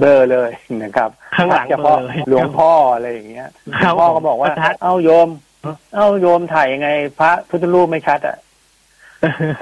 [0.00, 0.50] เบลอเลย
[0.82, 3.48] นะครับข้างหลังเฉพาะเบลอเลยหลวงพ่ออะไรอย่างเงี้ย
[3.82, 5.28] ครับพ่อก็บอกว่าประทัดเอ้าโยม
[5.66, 6.88] ฮะเอ้าโยมถ่ายยังไง
[7.20, 8.36] พระพุทธรูปไม่ชัดอะ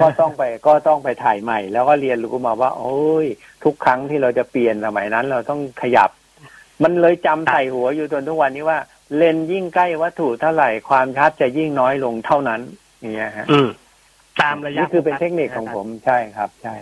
[0.01, 3.25] ก็ต้องไปก็ต้องไปถ่ายใหม่ แล้วก็เรียนรู้มาว่า โอ้ย
[3.63, 6.09] ทุกครั้งที่เราจะเปลี่ยนสมัยนั้น เราต้องขยับ
[6.83, 8.79] มันเลยจำใส่หัวอยู่จนทุกวันนี้ว่า
[9.15, 12.61] เลนส์ยิ่งใกล้วัตถุเท่าไหร่ความชัดจะยิ่งน้อยลงเท่านั้น
[12.99, 13.69] อย่างเงี้ยฮะอืม
[14.41, 16.75] ตามระยะนี่คือเป็นเทคนิคของผมใช่ครับ ใช่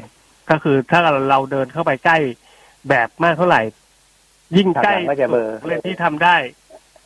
[0.50, 1.00] ก็คือถ้า
[1.30, 2.18] เราเดินเข้าไปใกล้
[2.90, 3.62] แบบมากเท่าไหร่
[4.58, 6.36] ยิ่งใกล้ข้างหลังก็จะเบลอเลนที่ทำได้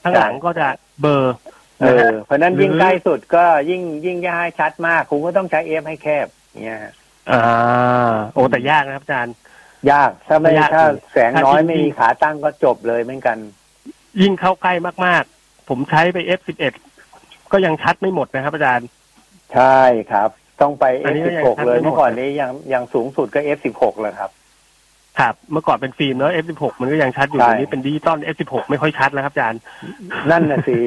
[0.03, 0.67] ข้างหลังก็จะ
[1.01, 1.35] เบลอร์
[1.83, 6.93] เออเพราะฉะนั้นหรือยิ่งใกล้สุดก็ยิ่งยิ่งจะให้ชัดมากคุณก็ต้องใช้เอฟให้แคบอย่างเงี้ยฮะ
[7.31, 9.35] อ่าโอ้แต่ยากนะครับอาจารย์
[9.91, 13.37] ยากถ้าไม่ยากถ้าแสงน้อยถ้าจริงๆไม่มีขาตั้งก็จบเลยเหมือนกัน
[14.21, 14.73] ยิ่งเข้าใกล้
[15.05, 16.73] มากๆ ผมใช้ไป F11
[17.51, 18.87] ก็ยังชัดไม่หมดนะครับอาจารย์
[19.53, 19.79] ใช่
[20.11, 20.29] ครับ
[20.61, 24.31] ต้องไปอันนี้ก็ยัง F16 เลยชัดไม่หมดเมื่อก่อนนี้ยังยังสูงสุดก็ F16 เลยครับ
[25.19, 29.61] ครับเมื่อก่อนเป็นฟิล์มแล้ว F16 มันก็ยังชัดอยู่ใช่เดี๋ยวนี้เป็นดิจิตอล F16 ไม่ค่อยชัดแล้วครับอาจารย์
[30.31, 30.77] นั่นน่ะสิ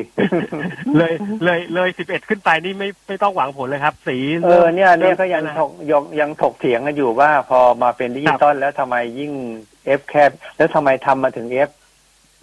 [0.97, 1.13] เลย
[1.45, 9.33] เลยเลย11 ขึ้นไปนี่ไม่ไม่ต้องหวังผลเลยครับ สี เออเนี่ยเนี่ยก็ยังเริ่มถกยังยังถกเถียงกันอยู่ว่าพอมาเป็นดิจิตอลแล้วทำไมยิ่ง
[9.99, 11.71] F แคบ แล้วทำไมทำมาถึง F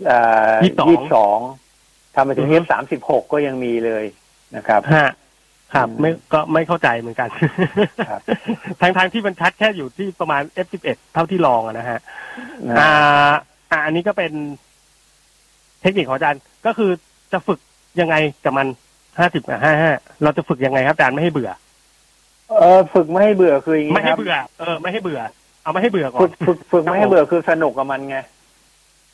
[0.06, 0.18] เอ่
[0.50, 1.40] อ22ยี่สิบสอง
[2.16, 4.06] ทำมาถึงอือฮึ F สามสิบหกก็ยังมีเลย
[4.56, 5.10] นะครับฮะ
[5.74, 7.30] ครับอืมไม่ก็ไม่เข้าใจเหมือนกัน
[8.10, 8.22] ครับ
[8.82, 12.00] ทางทางที่มันชัดแค่อยู่ที่ประมาณ F11 เท่าที่ลองอะนะฮะ
[12.70, 13.34] นะอ่า
[13.72, 14.32] อ่าอันนี้ก็เป็น
[15.82, 16.92] เทคนิคของอาจารย์ก็คือ
[17.32, 17.60] จะฝึก
[18.00, 18.16] ยังไง
[18.46, 18.68] กับมัน
[19.20, 19.92] ห้าสิบกับห้าห้า
[20.24, 21.52] เราจะฝึกยังไงครับอาจารย์ไม่ให้เบื่อ
[22.60, 25.22] เออฝึกไม่ให้เบื่อคืออย่างไม่นี้คให้รับเบื่อเออไม่ให้เบื่อ
[25.64, 28.18] เอาไม่ให้เบื่อก่อฝึนกฝึกฝึกไม่ให้เบื่อคือสนุกกับมันไง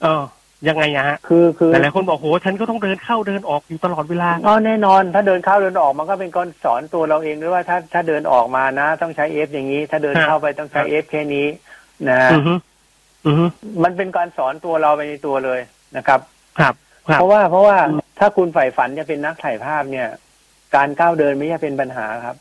[0.03, 0.23] เออ
[0.67, 11.47] ยังไงอะฮะคือคือหลายๆคนบอกโหฉันก็ต้องเดินเข้าเดินออกอยู่ตลอดเวลาอ๋อแน่นอน ถ้าเดินเข้าเดินออกมันก็เป็นการสอนตัวเราเองด้วยว่าถ้าถ้าเดินออกมานะ ต้องใช้เอฟอย่างนี้ ถ้าเดินครับเข้าไปต้องใช้เอฟแค่นี้
[12.09, 12.53] นะอือฮึ
[13.25, 13.45] อือฮึ
[13.83, 15.59] มันเป็นการสอนตัวเราไปในตัวเลย
[15.97, 16.19] นะครับ
[16.59, 16.73] ครับ
[17.07, 20.07] ครับเพราะว่าเพราะว่าอืมถ้าคุณใฝ่ฝันจะเป็นนักถ่ายภาพเนี่ย
[20.75, 22.35] การก้าวเดินไม่ใช่เป็นปัญหาครับ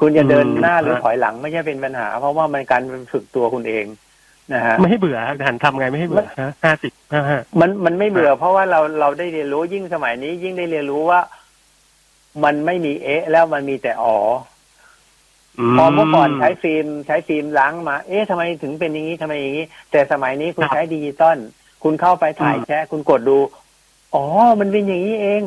[0.00, 2.82] คุณจะเดินหน้าหรือถอยหลังไม่ใช่เป็นปัญหา เพราะว่ามันการ
[3.12, 3.84] ฝึกตัวคุณเอง
[4.52, 11.20] นะฮะไม่ให้เบื่ออาจารย์ทำไงไม่ให้เบื่อฮะห้าสิบห้าห้ามันมันไม่เบื่อ เพราะว่าเราเราได้เรียนรู้ยิ่งสมัยนี้ ยิ่งได้เรียนรู้ว่า
[12.44, 14.18] มันไม่มีเอะแล้วมันมีแต่อ๋อ
[15.58, 21.38] อพอเมื่อก่อนใช้ฟิล์มใช้ฟิล์มล้างมา เอ๊ะทำไมถึงเป็นอย่างนี้ทำไมอย่างนี้ แต่สมัยนี้คุณครับใช้ดิจิตอล
[21.82, 23.38] คุณเข้าไปถ่ายอืมแชร์คุณกดดู
[24.14, 24.24] อ๋อ
[24.60, 25.42] มันเป็นอย่างนี้เอง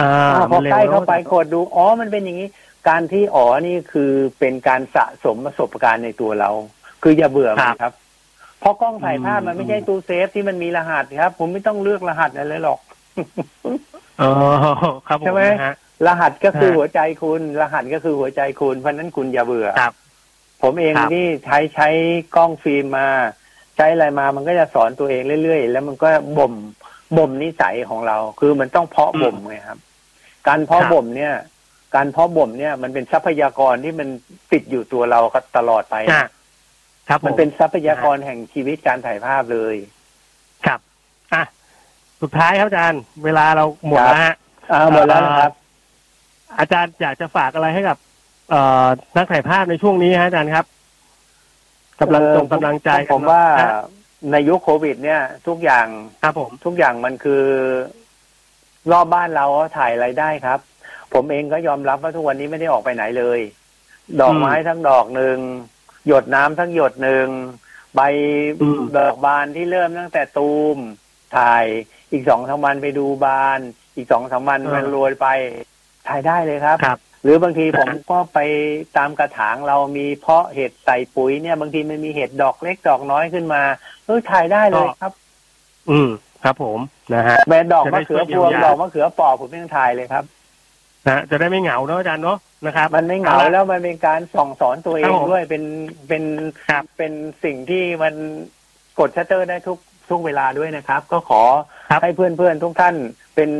[0.00, 2.48] อ่าอาพอมันร็วใกล้เข้าไปแล้วกดดู อ๋อ มันเป็นอย่างนี้
[2.88, 6.50] การที่อ๋อนี่คือเป็นการสะสมประสบการณ์ในตัวเรา
[7.02, 7.92] คืออย่าเบื่อมันครับ
[8.60, 12.80] เพราะกล้องถ่ายภาพมันไม่ใช่ตู้เซฟที่มันมีรหัสครับ ผมไม่ต้องเลือกรหัสอะไรหรอก
[14.20, 14.30] อ๋อ
[15.08, 15.74] ครับผมใช่ไหมนะฮะ
[16.06, 19.92] รหัสก็คือฮะหัวใจคุณ รหัสก็คือหัวใจคุณ เพราะฉะนั้นคุณอย่าเบื่อครับ
[20.62, 21.88] ผมเองครับนี่ใช้ใช้
[22.36, 23.06] กล้องฟิล์มมา
[23.76, 26.54] ใช้อะไรมามันก็จะสอนตัวเองเรื่อยๆ แล้วมันก็บ่ม
[27.16, 29.78] บ่มนิสัยของเรา คือมันต้องเพาะบ่มไงครับ
[30.48, 31.34] การเพาะครับบ่มเนี่ย
[31.94, 34.08] การเพาะบ่มเนี่ย มันเป็นทรัพยากรที่มัน
[34.52, 35.20] ติดอยู่ตัวเรา
[35.56, 36.28] ตลอดไปอะ
[37.08, 39.74] ครับผมันเป็นทรัพยากรแห่งชีวิตการถ่ายภาพเลย
[40.66, 40.80] ครับ
[41.34, 41.42] อะ
[42.22, 44.34] สุดท้ายครับอาจารย์ เวลาเราหมดครับแล้วฮะ
[44.72, 45.52] อ่าหมดแล้วนะครับ
[46.58, 47.96] อาจารย์อยากจะฝากอะไรให้กับ
[48.50, 48.86] เอ่อ
[49.16, 50.66] นักถ่ายภาพในช่วงนี้ฮะอาจารย์ครับ
[52.00, 53.72] กำลังเอ่อส่งกำลังใจผมว่าฮะ
[54.32, 55.86] ในยุคโควิด เนี่ย ทุกอย่าง
[56.22, 57.42] ครับผม ทุกอย่างมันคือ
[58.92, 59.46] รอบบ้านเรา
[59.78, 60.58] ถ่ายอะไรได้ครับ
[61.14, 63.40] ผมเองก็ยอมรับว่าทุกวันนี้ไม่ได้ออกไปไหนเลย
[64.20, 65.38] ดอกไม้ทั้งดอกหนึ่ง
[66.08, 67.28] หยดน้ำทั้งหยดหนึ่ง
[67.94, 68.00] ใบ
[68.62, 70.78] อืมดอกบานที่เริ่มตั้งแต่ตูม
[71.36, 71.64] ถ่าย
[72.12, 73.58] อีกสองสามวันไปดูบาน
[73.96, 75.26] อีกสองสามวันมันโรยไป
[76.08, 78.38] ถ่ายได้เลยครับครับหรือบางทีผมก็ไป
[78.96, 83.62] ตามกระถางเรามีเพาะเห็ดใส่ปุ๋ยเนี่ย บางทีมันมีเห็ดดอกเล็กดอกน้อยขึ้นมา
[84.04, 85.12] เออถ่ายได้เลยครับ
[85.90, 86.08] อืม
[86.44, 86.78] ครับผม
[87.14, 90.24] นะฮะแบนดอกมะเขือพวงจะได้ช่วยเยียวยาดอกมะเขือปอกผมยังถ่ายเลยครับ
[91.08, 95.62] นะจะได้ไม่เหงาเนอะอาจารย์เนาะ นะครับมันไม่เหงาเอาละแล้วมันเป็นการส่องสอนตัวเอครังบผมด้วยเป็น
[96.08, 96.24] เป็น
[96.68, 97.12] ครับเป็น
[97.44, 98.14] สิ่งที่มัน
[98.98, 99.78] กดชัตเตอร์ได้ทุก
[100.10, 101.42] ทุกเวลาด้วยนะครับ ก็ขอ
[101.90, 102.94] ครับให้เพื่อนเพื่อนๆทุกท่าน
[103.34, 103.50] เป็น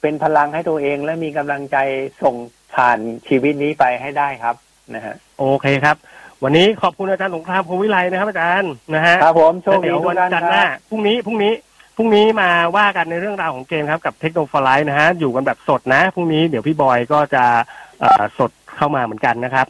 [0.00, 1.76] เป็นพลังให้ตัวเองและมีกำลังใจ
[2.22, 2.34] ส่ง
[2.74, 2.98] ผ่าน
[3.28, 4.56] ชีวิตนี้ไปให้ได้ครับ
[4.94, 5.96] นะฮะโอเคครับ
[6.44, 11.52] วันนี้ขอบคุณอาจารย์สงครามพงวิไลนะครับอาจารย์นะฮะครับผมโชคแล้วดีเดี๋ยวทุวักนท่านจันทร์คหน้ารับพรุ่งนี้พรุ่งนี้
[12.00, 17.44] พรุ่งนี้มาว่ากันในเรื่องราวของเกมครับกับเทคโนโลยีนะฮะอยู่กันแบบสดนะพรุ่งนี้เดี๋ยวพี่บอยก็จะ
[18.38, 19.66] สดเข้ามาเหมือนกันนะครับ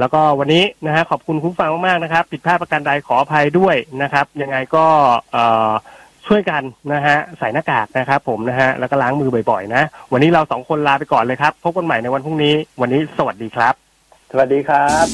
[0.00, 4.86] แล้วก็วันนี้นะฮะขอบคุณคุณฟังมากๆนะครับ ผิดพลาดประการใดขออภัยด้วยนะครับ ยังไงก็
[6.26, 9.82] ช่วยกันนะฮะใส่หน้ากากนะครับผมนะฮะแล้วก็ล้างมือบ่อยๆนะ
[10.12, 13.74] วันนี้เราสองคนลาไปก่อนเลยครับ พบกันใหม่ในวันพรุ่งนี้ วันนี้สวัสดีครับ
[14.32, 15.06] สวัสดีครับ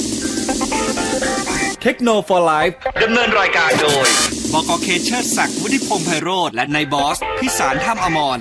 [1.82, 8.38] เทคโนโลยี Life ดำเนินรายการโดย บกเคเชอร์ศักดิ์วุฒิพงษ์ไพโรธและนายบอส พิสารท่ามอมร